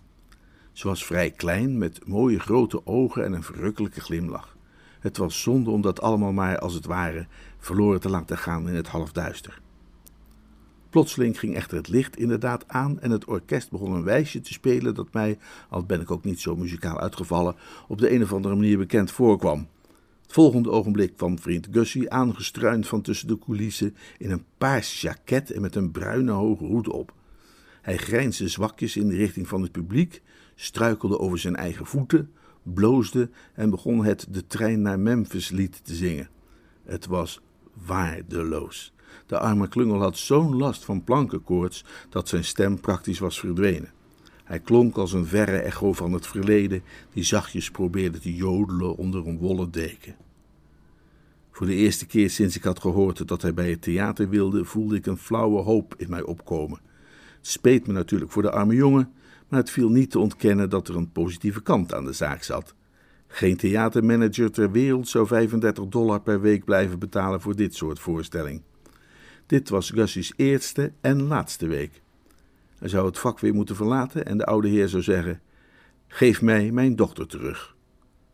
[0.73, 4.57] Ze was vrij klein, met mooie grote ogen en een verrukkelijke glimlach.
[5.01, 7.27] Het was zonde om dat allemaal maar, als het ware,
[7.59, 9.62] verloren te laten gaan in het halfduister.
[10.93, 14.95] Plotseling ging echter het licht inderdaad aan en het orkest begon een wijsje te spelen
[14.95, 17.55] dat mij, al ben ik ook niet zo muzikaal uitgevallen,
[17.89, 19.69] op de een of andere manier bekend voorkwam.
[20.23, 25.51] Het volgende ogenblik kwam vriend Gussie aangestruind van tussen de coulissen in een paars jaket
[25.51, 27.13] en met een bruine hoge hoed op.
[27.83, 30.23] Hij grijnsde zwakjes in de richting van het publiek,
[30.55, 32.31] struikelde over zijn eigen voeten,
[32.63, 36.29] bloosde en begon het de trein naar Memphis lied te zingen.
[36.85, 37.41] Het was
[37.87, 38.93] waardeloos.
[39.27, 43.92] De arme klungel had zo'n last van plankenkoorts dat zijn stem praktisch was verdwenen.
[44.44, 49.27] Hij klonk als een verre echo van het verleden, die zachtjes probeerde te jodelen onder
[49.27, 50.16] een wollen deken.
[51.51, 54.96] Voor de eerste keer sinds ik had gehoord dat hij bij het theater wilde, voelde
[54.96, 56.81] ik een flauwe hoop in mij opkomen.
[57.37, 59.12] Het speet me natuurlijk voor de arme jongen,
[59.48, 62.75] maar het viel niet te ontkennen dat er een positieve kant aan de zaak zat.
[63.27, 68.62] Geen theatermanager ter wereld zou 35 dollar per week blijven betalen voor dit soort voorstelling.
[69.53, 72.03] Dit was Gussie's eerste en laatste week.
[72.79, 75.41] Hij zou het vak weer moeten verlaten en de oude heer zou zeggen:
[76.09, 77.77] Geef mij mijn dochter terug.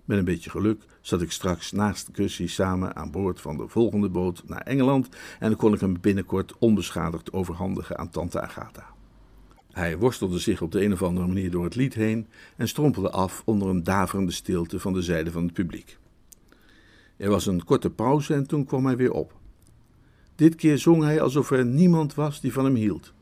[0.05, 4.09] Met een beetje geluk zat ik straks naast Gussie samen aan boord van de volgende
[4.09, 8.87] boot naar Engeland en kon ik hem binnenkort onbeschadigd overhandigen aan tante Agatha.
[9.71, 12.27] Hij worstelde zich op de een of andere manier door het lied heen
[12.57, 15.99] en strompelde af onder een daverende stilte van de zijde van het publiek.
[17.17, 19.38] Er was een korte pauze en toen kwam hij weer op.
[20.39, 23.13] Dit keer zong hij alsof er niemand was die van hem hield.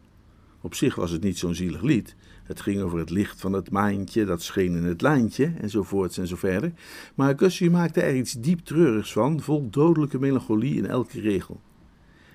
[0.61, 2.17] Op zich was het niet zo'n zielig lied.
[2.45, 6.27] Het ging over het licht van het maantje dat scheen in het lijntje, enzovoorts en
[6.27, 6.73] zo verder.
[7.15, 11.61] Maar Gussie maakte er iets diep treurigs van, vol dodelijke melancholie in elke regel.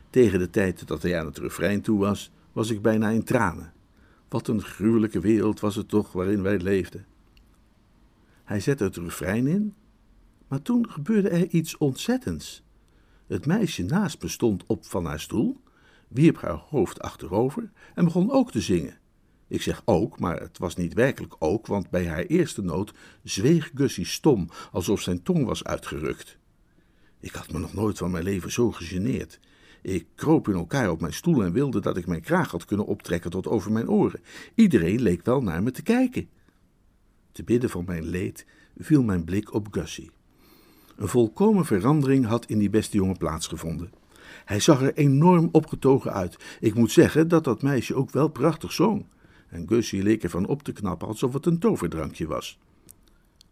[0.10, 3.74] Tegen de tijd dat hij aan het refrein toe was, was ik bijna in tranen.
[4.30, 7.06] Wat een gruwelijke wereld was het toch waarin wij leefden.
[8.44, 9.74] Hij zette het refrein in,
[10.48, 12.64] maar toen gebeurde er iets ontzettends.
[13.32, 15.62] Het meisje naast me stond op van haar stoel,
[16.08, 18.98] wierp haar hoofd achterover en begon ook te zingen.
[19.48, 23.72] Ik zeg ook, maar het was niet werkelijk ook, want bij haar eerste noot zweeg
[23.76, 26.38] Gussie stom, alsof zijn tong was uitgerukt.
[27.20, 29.40] Ik had me nog nooit van mijn leven zo gegeneerd.
[29.82, 32.86] Ik kroop in elkaar op mijn stoel en wilde dat ik mijn kraag had kunnen
[32.86, 34.22] optrekken tot over mijn oren.
[34.56, 36.30] Iedereen leek wel naar me te kijken.
[37.32, 38.46] Te bidden van mijn leed
[38.78, 40.12] viel mijn blik op Gussie.
[41.02, 43.92] Een volkomen verandering had in die beste jongen plaatsgevonden.
[44.46, 46.38] Hij zag er enorm opgetogen uit.
[46.60, 49.06] Ik moet zeggen dat dat meisje ook wel prachtig zong.
[49.50, 52.60] En Gussie leek ervan op te knappen alsof het een toverdrankje was.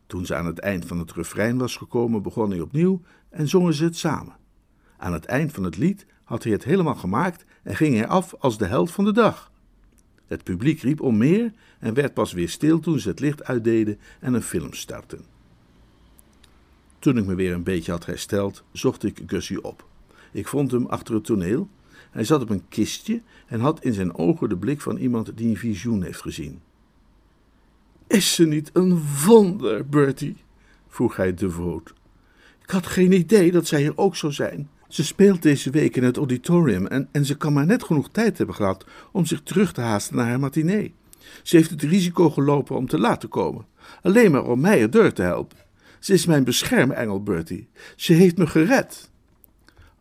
[0.08, 3.74] Toen ze aan het eind van het refrein was gekomen, begon hij opnieuw en zongen
[3.74, 4.36] ze het samen.
[4.98, 8.34] Aan het eind van het lied had hij het helemaal gemaakt en ging hij af
[8.40, 9.52] als de held van de dag.
[10.26, 14.00] Het publiek riep om meer en werd pas weer stil toen ze het licht uitdeden
[14.20, 15.39] en een film startten.
[17.00, 19.88] Toen ik me weer een beetje had hersteld, zocht ik Gussie op.
[20.32, 21.70] Ik vond hem achter het toneel.
[22.12, 25.50] Hij zat op een kistje en had in zijn ogen de blik van iemand die
[25.50, 26.62] een visioen heeft gezien.
[28.08, 30.38] Is ze niet een wonder, Bertie?
[30.88, 31.94] vroeg hij devoot.
[32.64, 34.70] Ik had geen idee dat zij hier ook zou zijn.
[34.88, 38.38] Ze speelt deze week in het auditorium en, en ze kan maar net genoeg tijd
[38.38, 40.94] hebben gehad om zich terug te haasten naar haar matinee.
[41.44, 43.66] Ze heeft het risico gelopen om te laat te komen,
[44.02, 45.58] alleen maar om mij er deur te helpen.
[46.00, 47.68] Ze is mijn beschermengel, Bertie.
[47.96, 49.10] Ze heeft me gered.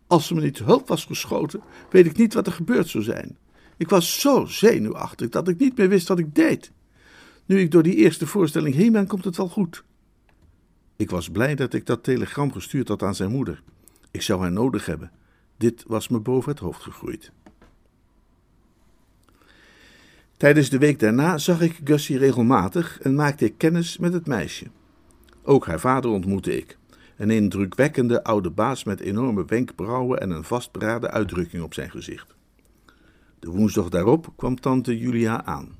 [0.07, 3.37] Als ze me niet hulp was geschoten, weet ik niet wat er gebeurd zou zijn.
[3.77, 6.71] Ik was zo zenuwachtig dat ik niet meer wist wat ik deed.
[7.45, 9.83] Nu ik door die eerste voorstelling heen ben, komt het wel goed.
[10.95, 13.61] Ik was blij dat ik dat telegram gestuurd had aan zijn moeder.
[14.11, 15.11] Ik zou haar nodig hebben.
[15.57, 17.31] Dit was me boven het hoofd gegroeid.
[20.37, 24.65] Tijdens de week daarna zag ik Gussie regelmatig en maakte ik kennis met het meisje.
[25.49, 26.77] Ook haar vader ontmoette ik.
[27.17, 32.35] Een indrukwekkende oude baas met enorme wenkbrauwen en een vastberaden uitdrukking op zijn gezicht.
[33.39, 35.77] De woensdag daarop kwam tante Julia aan.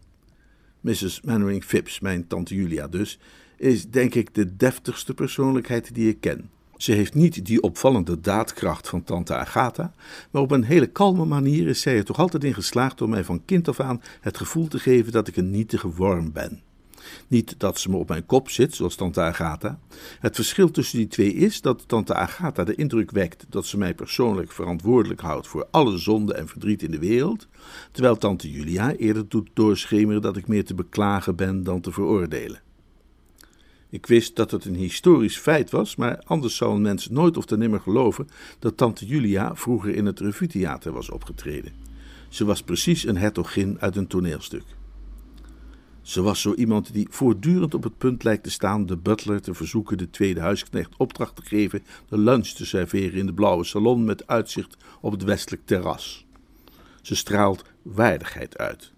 [0.80, 1.22] Mrs.
[1.22, 3.20] Mannering Phipps, mijn tante Julia dus,
[3.58, 6.50] is denk ik de deftigste persoonlijkheid die ik ken.
[6.78, 9.94] Ze heeft niet die opvallende daadkracht van tante Agatha,
[10.32, 13.24] maar op een hele kalme manier is zij er toch altijd in geslaagd om mij
[13.24, 16.62] van kind af aan het gevoel te geven dat ik een nietige worm ben.
[17.28, 19.80] Niet dat ze me op mijn kop zit, zoals tante Agatha.
[20.20, 23.94] Het verschil tussen die twee is dat tante Agatha de indruk wekt dat ze mij
[23.94, 27.48] persoonlijk verantwoordelijk houdt voor alle zonde en verdriet in de wereld,
[27.92, 32.62] terwijl tante Julia eerder doet doorschemeren dat ik meer te beklagen ben dan te veroordelen.
[33.92, 37.46] Ik wist dat het een historisch feit was, maar anders zou een mens nooit of
[37.46, 38.28] te nimmer geloven
[38.60, 41.74] dat tante Julia vroeger in het revue-theater was opgetreden.
[42.30, 44.64] Ze was precies een hertogin uit een toneelstuk.
[46.02, 49.54] Ze was zo iemand die voortdurend op het punt lijkt te staan de butler te
[49.54, 54.04] verzoeken de tweede huisknecht opdracht te geven de lunch te serveren in de blauwe salon
[54.04, 56.26] met uitzicht op het westelijk terras.
[57.02, 58.94] Ze straalt waardigheid uit.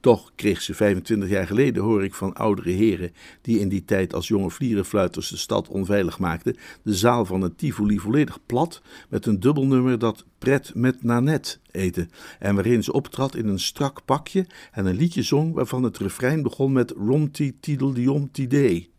[0.00, 4.14] Toch kreeg ze 25 jaar geleden, hoor ik van oudere heren die in die tijd
[4.14, 9.26] als jonge vlierenfluiters de stad onveilig maakten, de zaal van een Tivoli volledig plat met
[9.26, 12.08] een dubbelnummer dat Pret met Nanet heette
[12.38, 16.42] en waarin ze optrad in een strak pakje en een liedje zong waarvan het refrein
[16.42, 18.90] begon met Romti Tideldiomti Dee.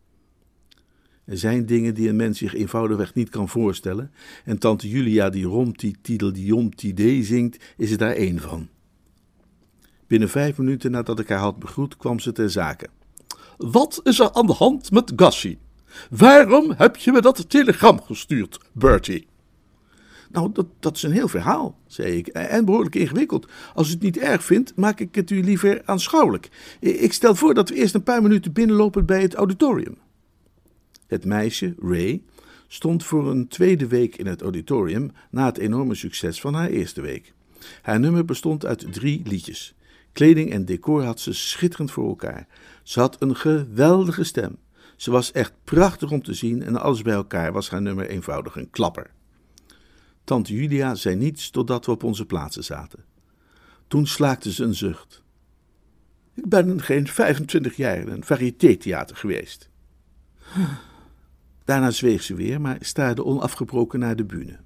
[1.26, 4.12] Er zijn dingen die een mens zich eenvoudigweg niet kan voorstellen
[4.46, 8.70] en tante Julia die Romti Tideldiomti Dee zingt is er daar één van.
[10.10, 12.88] Binnen vijf minuten nadat ik haar had begroet, kwam ze ter zake.
[13.58, 15.58] Wat is er aan de hand met Gussie?
[16.10, 19.28] Waarom heb je me dat telegram gestuurd, Bertie?
[20.32, 23.48] Nou, dat, dat is een heel verhaal, zei ik, en behoorlijk ingewikkeld.
[23.74, 26.50] Als u het niet erg vindt, maak ik het u liever aanschouwelijk.
[26.80, 29.98] Ik stel voor dat we eerst een paar minuten binnenlopen bij het auditorium.
[31.08, 32.22] Het meisje, Ray,
[32.68, 37.02] stond voor een tweede week in het auditorium na het enorme succes van haar eerste
[37.02, 37.34] week.
[37.82, 39.74] Haar nummer bestond uit drie liedjes.
[40.12, 42.48] Kleding en decor had ze schitterend voor elkaar.
[42.84, 44.58] Ze had een geweldige stem.
[44.96, 48.56] Ze was echt prachtig om te zien en alles bij elkaar was haar nummer eenvoudig
[48.56, 49.12] een klapper.
[50.24, 53.04] Tante Julia zei niets totdat we op onze plaatsen zaten.
[53.88, 55.24] Toen slaakte ze een zucht.
[56.34, 59.70] Ik ben geen 25 jaar in een variététheater geweest.
[61.64, 64.60] Daarna zweeg ze weer, maar staarde onafgebroken naar de bühne.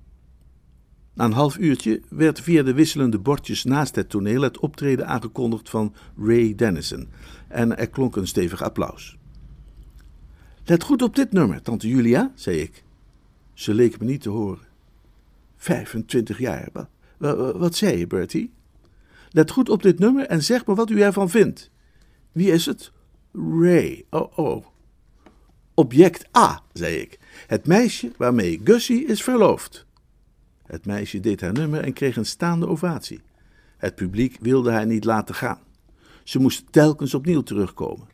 [1.14, 5.70] Na een half uurtje werd via de wisselende bordjes naast het toneel het optreden aangekondigd
[5.70, 7.08] van Ray Dennison
[7.48, 9.18] en er klonk een stevig applaus.
[10.66, 12.84] Let goed op dit nummer, tante Julia, zei ik.
[13.54, 14.68] Ze leek me niet te horen.
[15.58, 16.70] 25 jaar,
[17.18, 18.52] wat, wat zei je, Bertie?
[19.30, 21.72] Let goed op dit nummer en zeg me wat u ervan vindt.
[22.32, 22.92] Wie is het?
[23.34, 24.66] Ray, oh oh.
[25.74, 27.20] Object A, zei ik.
[27.48, 29.86] Het meisje waarmee Gussie is verloofd.
[30.66, 33.22] Het meisje deed haar nummer en kreeg een staande ovatie.
[33.78, 35.60] Het publiek wilde haar niet laten gaan.
[36.24, 38.08] Ze moest telkens opnieuw terugkomen.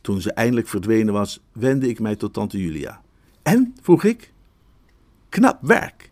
[0.00, 3.02] Toen ze eindelijk verdwenen was, wendde ik mij tot tante Julia.
[3.42, 3.74] En?
[3.80, 4.32] vroeg ik.
[5.28, 6.10] Knap werk.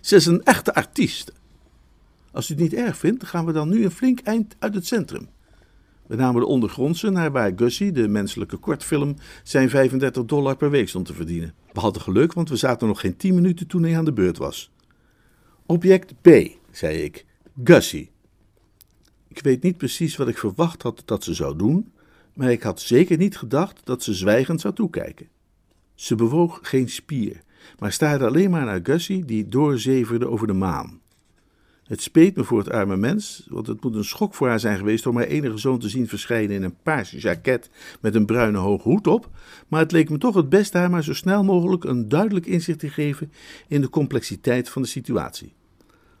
[0.00, 1.32] Ze is een echte artiest.
[2.32, 4.86] Als u het niet erg vindt, gaan we dan nu een flink eind uit het
[4.86, 5.28] centrum.
[6.06, 10.88] We namen de ondergrondse naar waar Gussie, de menselijke kortfilm, zijn 35 dollar per week
[10.88, 11.54] stond te verdienen.
[11.72, 14.38] We hadden geluk, want we zaten nog geen 10 minuten toen hij aan de beurt
[14.38, 14.70] was.
[15.72, 16.28] Object B,
[16.70, 17.24] zei ik.
[17.64, 18.10] Gussie.
[19.28, 21.92] Ik weet niet precies wat ik verwacht had dat ze zou doen,
[22.34, 25.28] maar ik had zeker niet gedacht dat ze zwijgend zou toekijken.
[25.94, 27.42] Ze bewoog geen spier,
[27.78, 31.00] maar staarde alleen maar naar Gussie, die doorzeverde over de maan.
[31.82, 34.78] Het speet me voor het arme mens, want het moet een schok voor haar zijn
[34.78, 38.58] geweest om haar enige zoon te zien verschijnen in een paars jacket met een bruine
[38.58, 39.30] hoge hoed op,
[39.68, 42.78] maar het leek me toch het beste haar maar zo snel mogelijk een duidelijk inzicht
[42.78, 43.32] te geven
[43.68, 45.54] in de complexiteit van de situatie.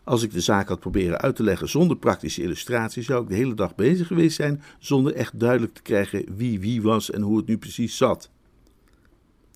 [0.04, 3.34] Als ik de zaak had proberen uit te leggen zonder praktische illustratie, zou ik de
[3.34, 7.36] hele dag bezig geweest zijn zonder echt duidelijk te krijgen wie wie was en hoe
[7.36, 8.30] het nu precies zat.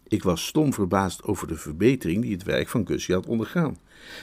[0.09, 3.77] Ik was stom verbaasd over de verbetering die het werk van Gussie had ondergaan.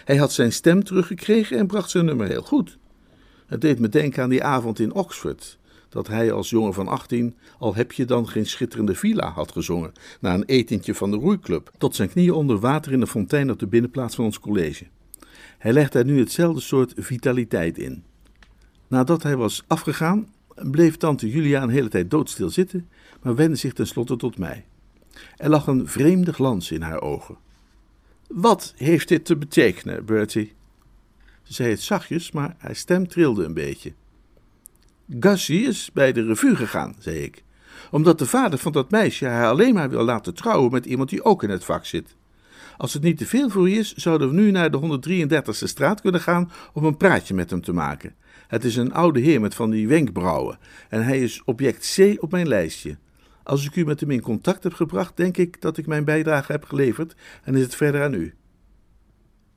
[0.05, 2.77] Hij had zijn stem teruggekregen en bracht zijn nummer heel goed.
[3.45, 5.57] Het deed me denken aan die avond in Oxford,
[5.89, 9.91] dat hij als jongen van 18 al heb je dan geen schitterende villa had gezongen,
[10.19, 13.59] na een etentje van de roeiclub, tot zijn knieën onder water in de fontein op
[13.59, 14.85] de binnenplaats van ons college.
[15.63, 18.03] Hij legde er nu hetzelfde soort vitaliteit in.
[18.87, 22.89] Nadat hij was afgegaan, bleef tante Julia een hele tijd doodstil zitten,
[23.21, 24.65] maar wendde zich tenslotte tot mij.
[25.37, 27.37] Er lag een vreemde glans in haar ogen.
[28.27, 30.53] Wat heeft dit te betekenen, Bertie?
[31.43, 33.93] Ze zei het zachtjes, maar haar stem trilde een beetje.
[35.19, 37.43] Gussie is bij de revue gegaan, zei ik,
[37.91, 41.23] omdat de vader van dat meisje haar alleen maar wil laten trouwen met iemand die
[41.23, 42.15] ook in het vak zit.
[42.83, 44.99] Als het niet te veel voor je is, zouden we nu naar de
[45.49, 48.15] 133e straat kunnen gaan om een praatje met hem te maken.
[48.47, 52.31] Het is een oude heer met van die wenkbrauwen en hij is object C op
[52.31, 52.97] mijn lijstje.
[53.43, 56.51] Als ik u met hem in contact heb gebracht, denk ik dat ik mijn bijdrage
[56.51, 58.33] heb geleverd en is het verder aan u.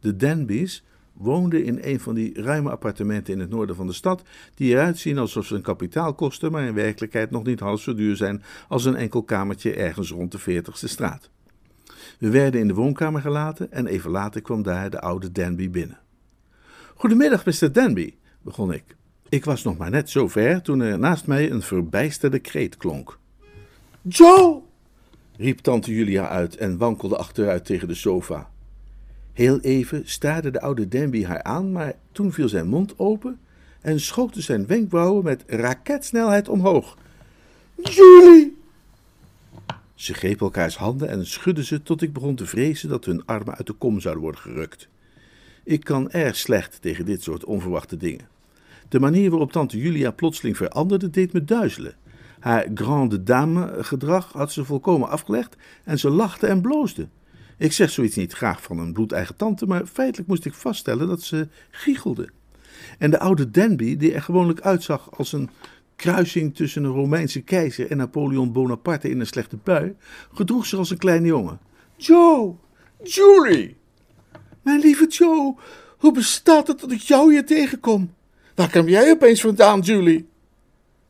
[0.00, 4.22] De Danbys woonden in een van die ruime appartementen in het noorden van de stad,
[4.54, 7.94] die eruit zien alsof ze een kapitaal kosten, maar in werkelijkheid nog niet half zo
[7.94, 11.30] duur zijn als een enkel kamertje ergens rond de 40ste straat.
[12.18, 15.98] We werden in de woonkamer gelaten en even later kwam daar de oude Danby binnen.
[16.94, 17.72] Goedemiddag, Mr.
[17.72, 18.96] Danby, begon ik.
[19.28, 23.18] Ik was nog maar net zo ver toen er naast mij een verbijsterde kreet klonk.
[24.02, 24.60] Joe!
[25.36, 28.50] riep tante Julia uit en wankelde achteruit tegen de sofa.
[29.32, 33.40] Heel even staarde de oude Danby haar aan, maar toen viel zijn mond open
[33.80, 36.96] en schoten zijn wenkbrauwen met raketsnelheid omhoog.
[37.76, 38.35] Julie!
[40.06, 43.54] Ze grepen elkaars handen en schudden ze tot ik begon te vrezen dat hun armen
[43.54, 44.88] uit de kom zouden worden gerukt.
[45.64, 48.28] Ik kan erg slecht tegen dit soort onverwachte dingen.
[48.88, 51.94] De manier waarop tante Julia plotseling veranderde deed me duizelen.
[52.38, 57.08] Haar grande dame gedrag had ze volkomen afgelegd en ze lachte en bloosde.
[57.56, 61.22] Ik zeg zoiets niet graag van een bloedeigen tante, maar feitelijk moest ik vaststellen dat
[61.22, 62.28] ze giechelde.
[62.98, 65.50] En de oude Danby, die er gewoonlijk uitzag als een
[65.96, 69.96] kruising tussen een Romeinse keizer en Napoleon Bonaparte in een slechte bui,
[70.32, 71.58] gedroeg zich als een kleine jongen.
[71.96, 72.54] Joe!
[73.02, 73.76] Julie!
[74.62, 75.54] Mijn lieve Joe,
[75.98, 78.14] hoe bestaat het dat ik jou hier tegenkom?
[78.54, 80.28] Waar kwam jij opeens vandaan, Julie?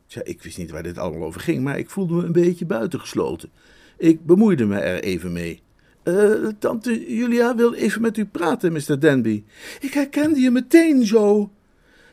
[0.07, 2.65] Tja, ik wist niet waar dit allemaal over ging, maar ik voelde me een beetje
[2.65, 3.49] buitengesloten.
[3.97, 5.61] Ik bemoeide me er even mee.
[6.03, 8.99] Uh, tante Julia wil even met u praten, Mr.
[8.99, 9.43] Danby.
[9.79, 11.49] Ik herkende je meteen, Joe.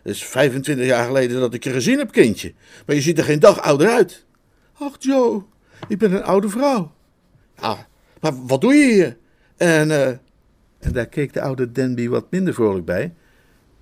[0.05, 2.55] Het is 25 jaar geleden dat ik je gezien heb, kindje.
[2.87, 4.25] Maar je ziet er geen dag ouder uit.
[4.73, 5.43] Ach, Joe,
[5.89, 6.93] ik ben een oude vrouw.
[7.61, 7.87] Ja,
[8.21, 9.17] maar wat doe je hier?
[9.57, 10.09] En, uh...
[10.79, 13.15] en daar keek de oude Danby wat minder vrolijk bij.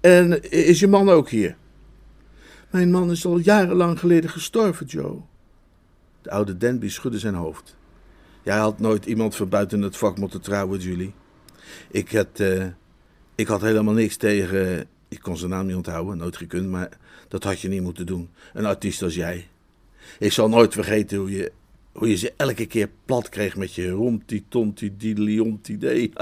[0.01, 1.57] En is je man ook hier?
[2.71, 5.21] Mijn man is al jarenlang geleden gestorven, Joe.
[6.23, 7.77] De oude Danby schudde zijn hoofd.
[8.43, 11.15] Jij had nooit iemand van buiten het vak moeten trouwen, Julie.
[11.91, 12.67] Ik had, uh,
[13.35, 14.89] ik had helemaal niks tegen.
[15.13, 16.89] Ik kon zijn naam niet onthouden, nooit gekund, maar
[17.29, 18.31] dat had je niet moeten doen.
[18.53, 19.49] Een artiest als jij.
[20.19, 21.53] Ik zal nooit vergeten hoe je,
[21.93, 26.13] hoe je ze elke keer plat kreeg met je romti tonti didlionti dee.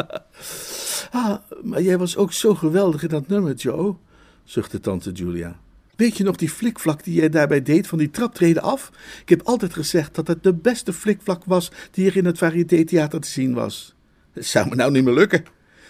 [1.11, 3.97] ah, maar jij was ook zo geweldig in dat nummer, Joe,
[4.45, 5.61] zuchtte tante Julia.
[5.97, 8.91] Weet je nog die flikvlak die jij daarbij deed van die traptreden af?
[9.23, 13.21] Ik heb altijd gezegd dat het de beste flikvlak was die er in het Variété-theater
[13.21, 13.95] te zien was.
[14.33, 15.45] Het zou me nou niet meer lukken.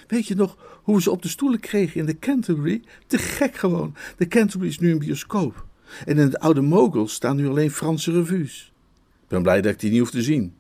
[0.07, 2.83] Weet je nog hoe we ze op de stoelen kregen in de Canterbury?
[3.07, 3.95] Te gek gewoon.
[4.17, 5.67] De Canterbury is nu een bioscoop.
[6.05, 8.73] En in het oude Mogul staan nu alleen Franse revues.
[9.23, 10.55] Ik ben blij dat ik die niet hoef te zien.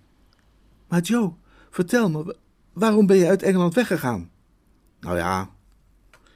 [0.88, 1.32] Maar Joe,
[1.70, 2.36] vertel me,
[2.72, 4.30] waarom ben je uit Engeland weggegaan?
[5.00, 5.50] Nou ja,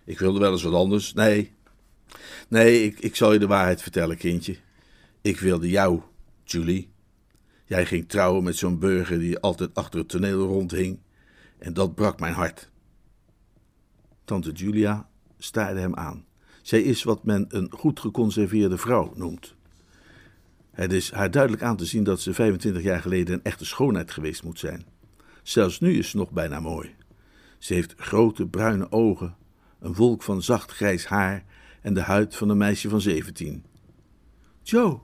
[0.05, 1.13] ik wilde wel eens wat anders.
[1.13, 1.55] Nee,
[2.49, 4.57] Nee, ik, ik zal je de waarheid vertellen, kindje.
[5.21, 6.01] Ik wilde jou,
[6.45, 6.93] Julie.
[7.65, 10.99] Jij ging trouwen met zo'n burger die altijd achter het toneel rondhing.
[11.59, 12.71] En dat brak mijn hart.
[14.25, 15.09] Tante Julia
[15.39, 16.25] staarde hem aan.
[16.63, 19.55] Zij is wat men een goed geconserveerde vrouw noemt.
[20.71, 24.11] Het is haar duidelijk aan te zien dat ze 25 jaar geleden een echte schoonheid
[24.11, 24.85] geweest moet zijn.
[25.43, 26.95] Zelfs nu is ze nog bijna mooi.
[27.59, 29.37] Ze heeft grote bruine ogen,
[29.81, 31.45] een wolk van zacht grijs haar
[31.81, 33.65] en de huid van een meisje van zeventien.
[34.63, 34.99] Joe,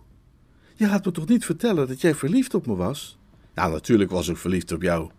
[0.75, 3.18] je gaat me toch niet vertellen dat jij verliefd op me was?
[3.55, 5.11] Ja, natuurlijk was ik verliefd op jou.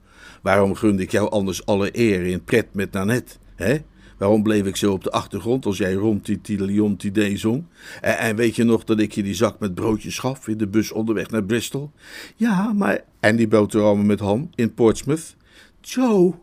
[0.41, 3.77] Waarom gunde ik jou anders alle eer in pret met Nanette, hè?
[4.21, 6.97] Waarom bleef ik zo op de achtergrond als jij rond die Tidelion
[7.35, 7.63] zong?
[8.01, 10.67] En, en, weet je nog dat ik je die zak met broodjes gaf in de
[10.67, 11.91] bus onderweg naar Bristol?
[12.35, 13.03] Ja, maar...
[13.19, 15.35] En die boterhammen met ham in Portsmouth?
[15.81, 16.33] Joe...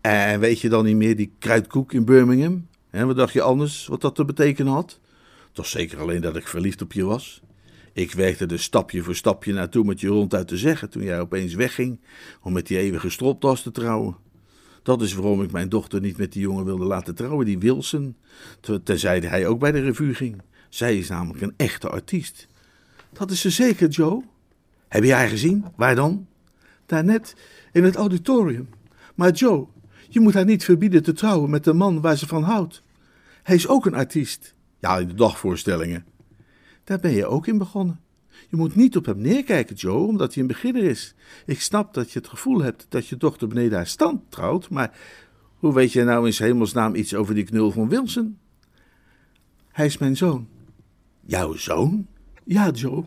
[0.00, 2.66] En weet je dan niet meer die kruidkoek in Birmingham?
[2.90, 5.00] En wat dacht je anders wat dat te betekenen had?
[5.52, 7.42] Toch zeker alleen dat ik verliefd op je was.
[7.92, 11.54] Ik werkte er stapje voor stapje naartoe met je ronduit te zeggen toen jij opeens
[11.54, 12.00] wegging
[12.42, 14.16] om met die eeuwige stropdas te trouwen.
[14.88, 18.16] Dat is waarom ik mijn dochter niet met die jongen wilde laten trouwen, die Wilson,
[18.84, 20.42] tenzij hij ook bij de revue ging.
[20.68, 22.46] Zij is namelijk een echte artiest.
[23.12, 24.24] Dat is ze zeker, Joe.
[24.88, 25.64] Heb je haar gezien?
[25.76, 26.26] Waar dan?
[26.86, 27.36] Daarnet
[27.72, 28.68] in het auditorium.
[29.14, 29.66] Maar Joe,
[30.08, 32.82] je moet haar niet verbieden te trouwen met de man waar ze van houdt.
[33.42, 34.54] Hij is ook een artiest.
[34.78, 36.04] Ja, in de dagvoorstellingen.
[36.84, 38.00] Daar ben je ook in begonnen.
[38.48, 41.14] Je moet niet op hem neerkijken, Joe, omdat hij een beginner is.
[41.46, 44.98] Ik snap dat je het gevoel hebt dat je dochter beneden haar stand trouwt, maar
[45.54, 48.38] hoe weet je nou in hemelsnaam iets over die knul van Wilson?
[49.68, 50.48] Hij is mijn zoon.
[51.20, 52.06] Jouw zoon?
[52.44, 53.04] Ja, Joe.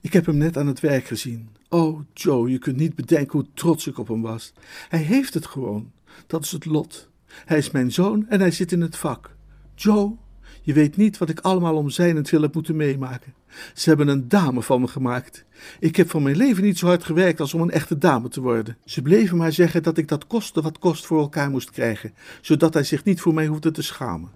[0.00, 1.48] Ik heb hem net aan het werk gezien.
[1.68, 4.52] Oh, Joe, je kunt niet bedenken hoe trots ik op hem was.
[4.88, 5.92] Hij heeft het gewoon.
[6.26, 7.08] Dat is het lot.
[7.26, 9.36] Hij is mijn zoon en hij zit in het vak.
[9.74, 10.16] Joe,
[10.64, 13.34] je weet niet wat ik allemaal om zijn wil heb moeten meemaken.
[13.74, 15.44] Ze hebben een dame van me gemaakt.
[15.80, 18.40] Ik heb van mijn leven niet zo hard gewerkt als om een echte dame te
[18.40, 18.76] worden.
[18.84, 22.74] Ze bleven maar zeggen dat ik dat koste wat kost voor elkaar moest krijgen, zodat
[22.74, 24.30] hij zich niet voor mij hoefde te schamen.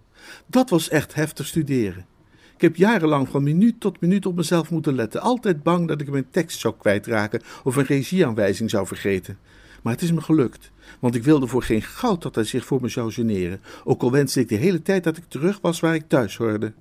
[0.47, 2.07] Dat was echt heftig studeren.
[2.55, 6.11] Ik heb jarenlang van minuut tot minuut op mezelf moeten letten, altijd bang dat ik
[6.11, 9.39] mijn tekst zou kwijtraken of een regieaanwijzing zou vergeten.
[9.83, 12.81] Maar het is me gelukt, want ik wilde voor geen goud dat hij zich voor
[12.81, 15.95] me zou generen, ook al wenste ik de hele tijd dat ik terug was waar
[15.95, 16.73] ik thuis hoorde.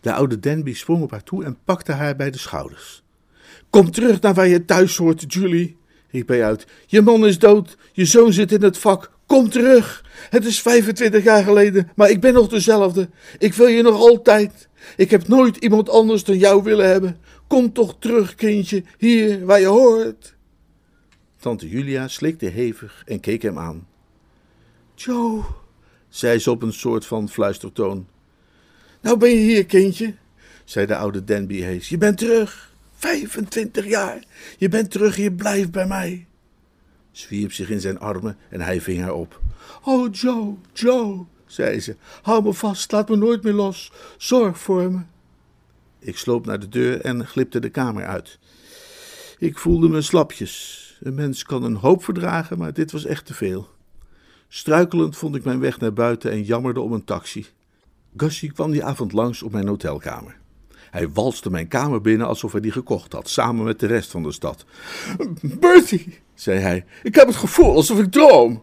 [0.00, 3.02] De oude Denby sprong op haar toe en pakte haar bij de schouders.
[3.70, 5.76] Kom terug naar waar je thuis hoort, Julie,
[6.10, 6.66] riep hij uit.
[6.86, 9.10] Je man is dood, je zoon zit in het vak.
[9.26, 10.04] Kom terug.
[10.30, 13.08] Het is 25 jaar geleden, maar ik ben nog dezelfde.
[13.38, 14.68] Ik wil je nog altijd.
[14.96, 17.18] Ik heb nooit iemand anders dan jou willen hebben.
[17.46, 20.34] Kom toch terug, kindje, hier waar je hoort.
[21.40, 23.86] Tante Julia slikte hevig en keek hem aan.
[24.94, 25.44] Joe,
[26.08, 28.06] zei ze op een soort van fluistertoon.
[29.00, 30.14] Nou ben je hier, kindje,
[30.64, 31.88] zei de oude Danby Hees.
[31.88, 32.68] Je bent terug.
[32.94, 34.24] 25 jaar.
[34.58, 36.26] Je bent terug en je blijft bij mij.
[37.10, 39.40] Ze wierp zich in zijn armen en hij ving haar op.
[39.84, 41.96] Oh, Joe, Joe, zei ze.
[42.22, 43.92] Hou me vast, laat me nooit meer los.
[44.16, 45.00] Zorg voor me.
[45.98, 48.38] Ik sloop naar de deur en glipte de kamer uit.
[49.38, 50.88] Ik voelde me slapjes.
[51.00, 53.68] Een mens kan een hoop verdragen, maar dit was echt te veel.
[54.48, 57.46] Struikelend vond ik mijn weg naar buiten en jammerde om een taxi.
[58.16, 60.38] Gussie kwam die avond langs op mijn hotelkamer.
[60.90, 64.22] Hij walste mijn kamer binnen alsof hij die gekocht had, samen met de rest van
[64.22, 64.64] de stad.
[65.60, 68.62] Bertie, zei hij, ik heb het gevoel alsof ik droom.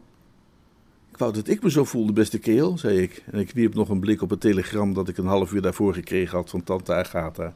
[1.11, 3.23] Ik wou dat ik me zo voelde, beste kerel, zei ik.
[3.31, 5.93] En ik wierp nog een blik op het telegram dat ik een half uur daarvoor
[5.93, 7.55] gekregen had van tante Agatha.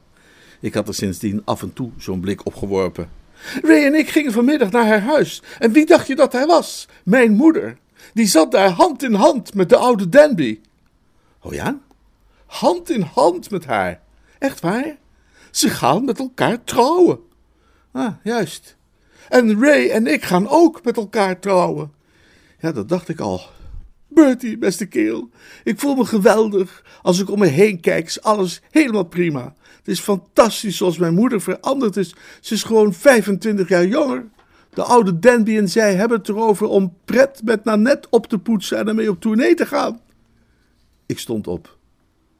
[0.60, 3.08] Ik had er sindsdien af en toe zo'n blik opgeworpen.
[3.62, 5.42] Ray en ik gingen vanmiddag naar haar huis.
[5.58, 6.88] En wie dacht je dat hij was?
[7.04, 7.78] Mijn moeder.
[8.14, 10.60] Die zat daar hand in hand met de oude Danby.
[11.40, 11.78] Oh ja?
[12.46, 14.00] Hand in hand met haar.
[14.38, 14.96] Echt waar?
[15.50, 17.18] Ze gaan met elkaar trouwen.
[17.92, 18.76] Ah, juist.
[19.28, 21.92] En Ray en ik gaan ook met elkaar trouwen.
[22.58, 23.40] Ja, dat dacht ik al.
[24.08, 25.30] Bertie, beste kerel,
[25.64, 26.84] ik voel me geweldig.
[27.02, 29.54] Als ik om me heen kijk, is alles helemaal prima.
[29.82, 32.14] Het is fantastisch zoals mijn moeder veranderd is.
[32.40, 34.24] Ze is gewoon 25 jaar jonger.
[34.74, 38.78] De oude Danby en zij hebben het erover om pret met Nanette op te poetsen
[38.78, 40.00] en ermee op tournee te gaan.
[41.06, 41.76] Ik stond op.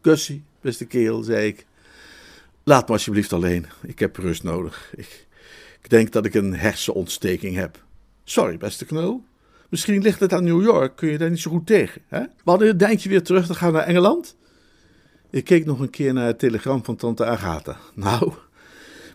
[0.02, 1.66] Gussie, beste kerel, zei ik.
[2.64, 3.66] Laat me alsjeblieft alleen.
[3.82, 4.92] Ik heb rust nodig.
[4.96, 5.26] Ik,
[5.82, 7.84] ik denk dat ik een hersenontsteking heb.
[8.24, 9.24] Sorry, beste knul.
[9.68, 10.96] Misschien ligt het aan New York.
[10.96, 12.22] Kun je daar niet zo goed tegen, hè?
[12.44, 14.36] Wanneer denk je weer terug te gaan naar Engeland?
[15.32, 17.76] Ik keek nog een keer naar het telegram van tante Agatha.
[17.94, 18.32] Nou,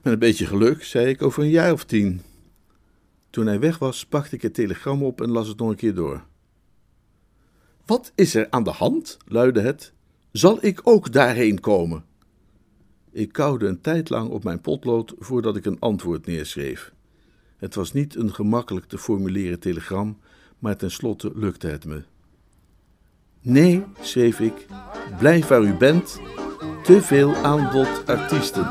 [0.04, 2.22] met een beetje geluk, zei ik, over een jaar of tien.
[3.30, 5.94] Toen hij weg was, pakte ik het telegram op en las het nog een keer
[5.94, 6.24] door.
[7.86, 9.18] Wat is er aan de hand?
[9.26, 9.94] luidde het.
[10.32, 12.06] Zal ik ook daarheen komen?
[13.12, 16.94] Ik kauwde een tijd lang op mijn potlood voordat ik een antwoord neerschreef.
[17.58, 20.20] Het was niet een gemakkelijk te formuleren telegram,
[20.60, 22.04] maar tenslotte lukte het me.
[23.50, 24.66] Nee, schreef ik,
[25.20, 26.20] blijf waar u bent.
[26.84, 28.68] Te veel aanbod artiesten.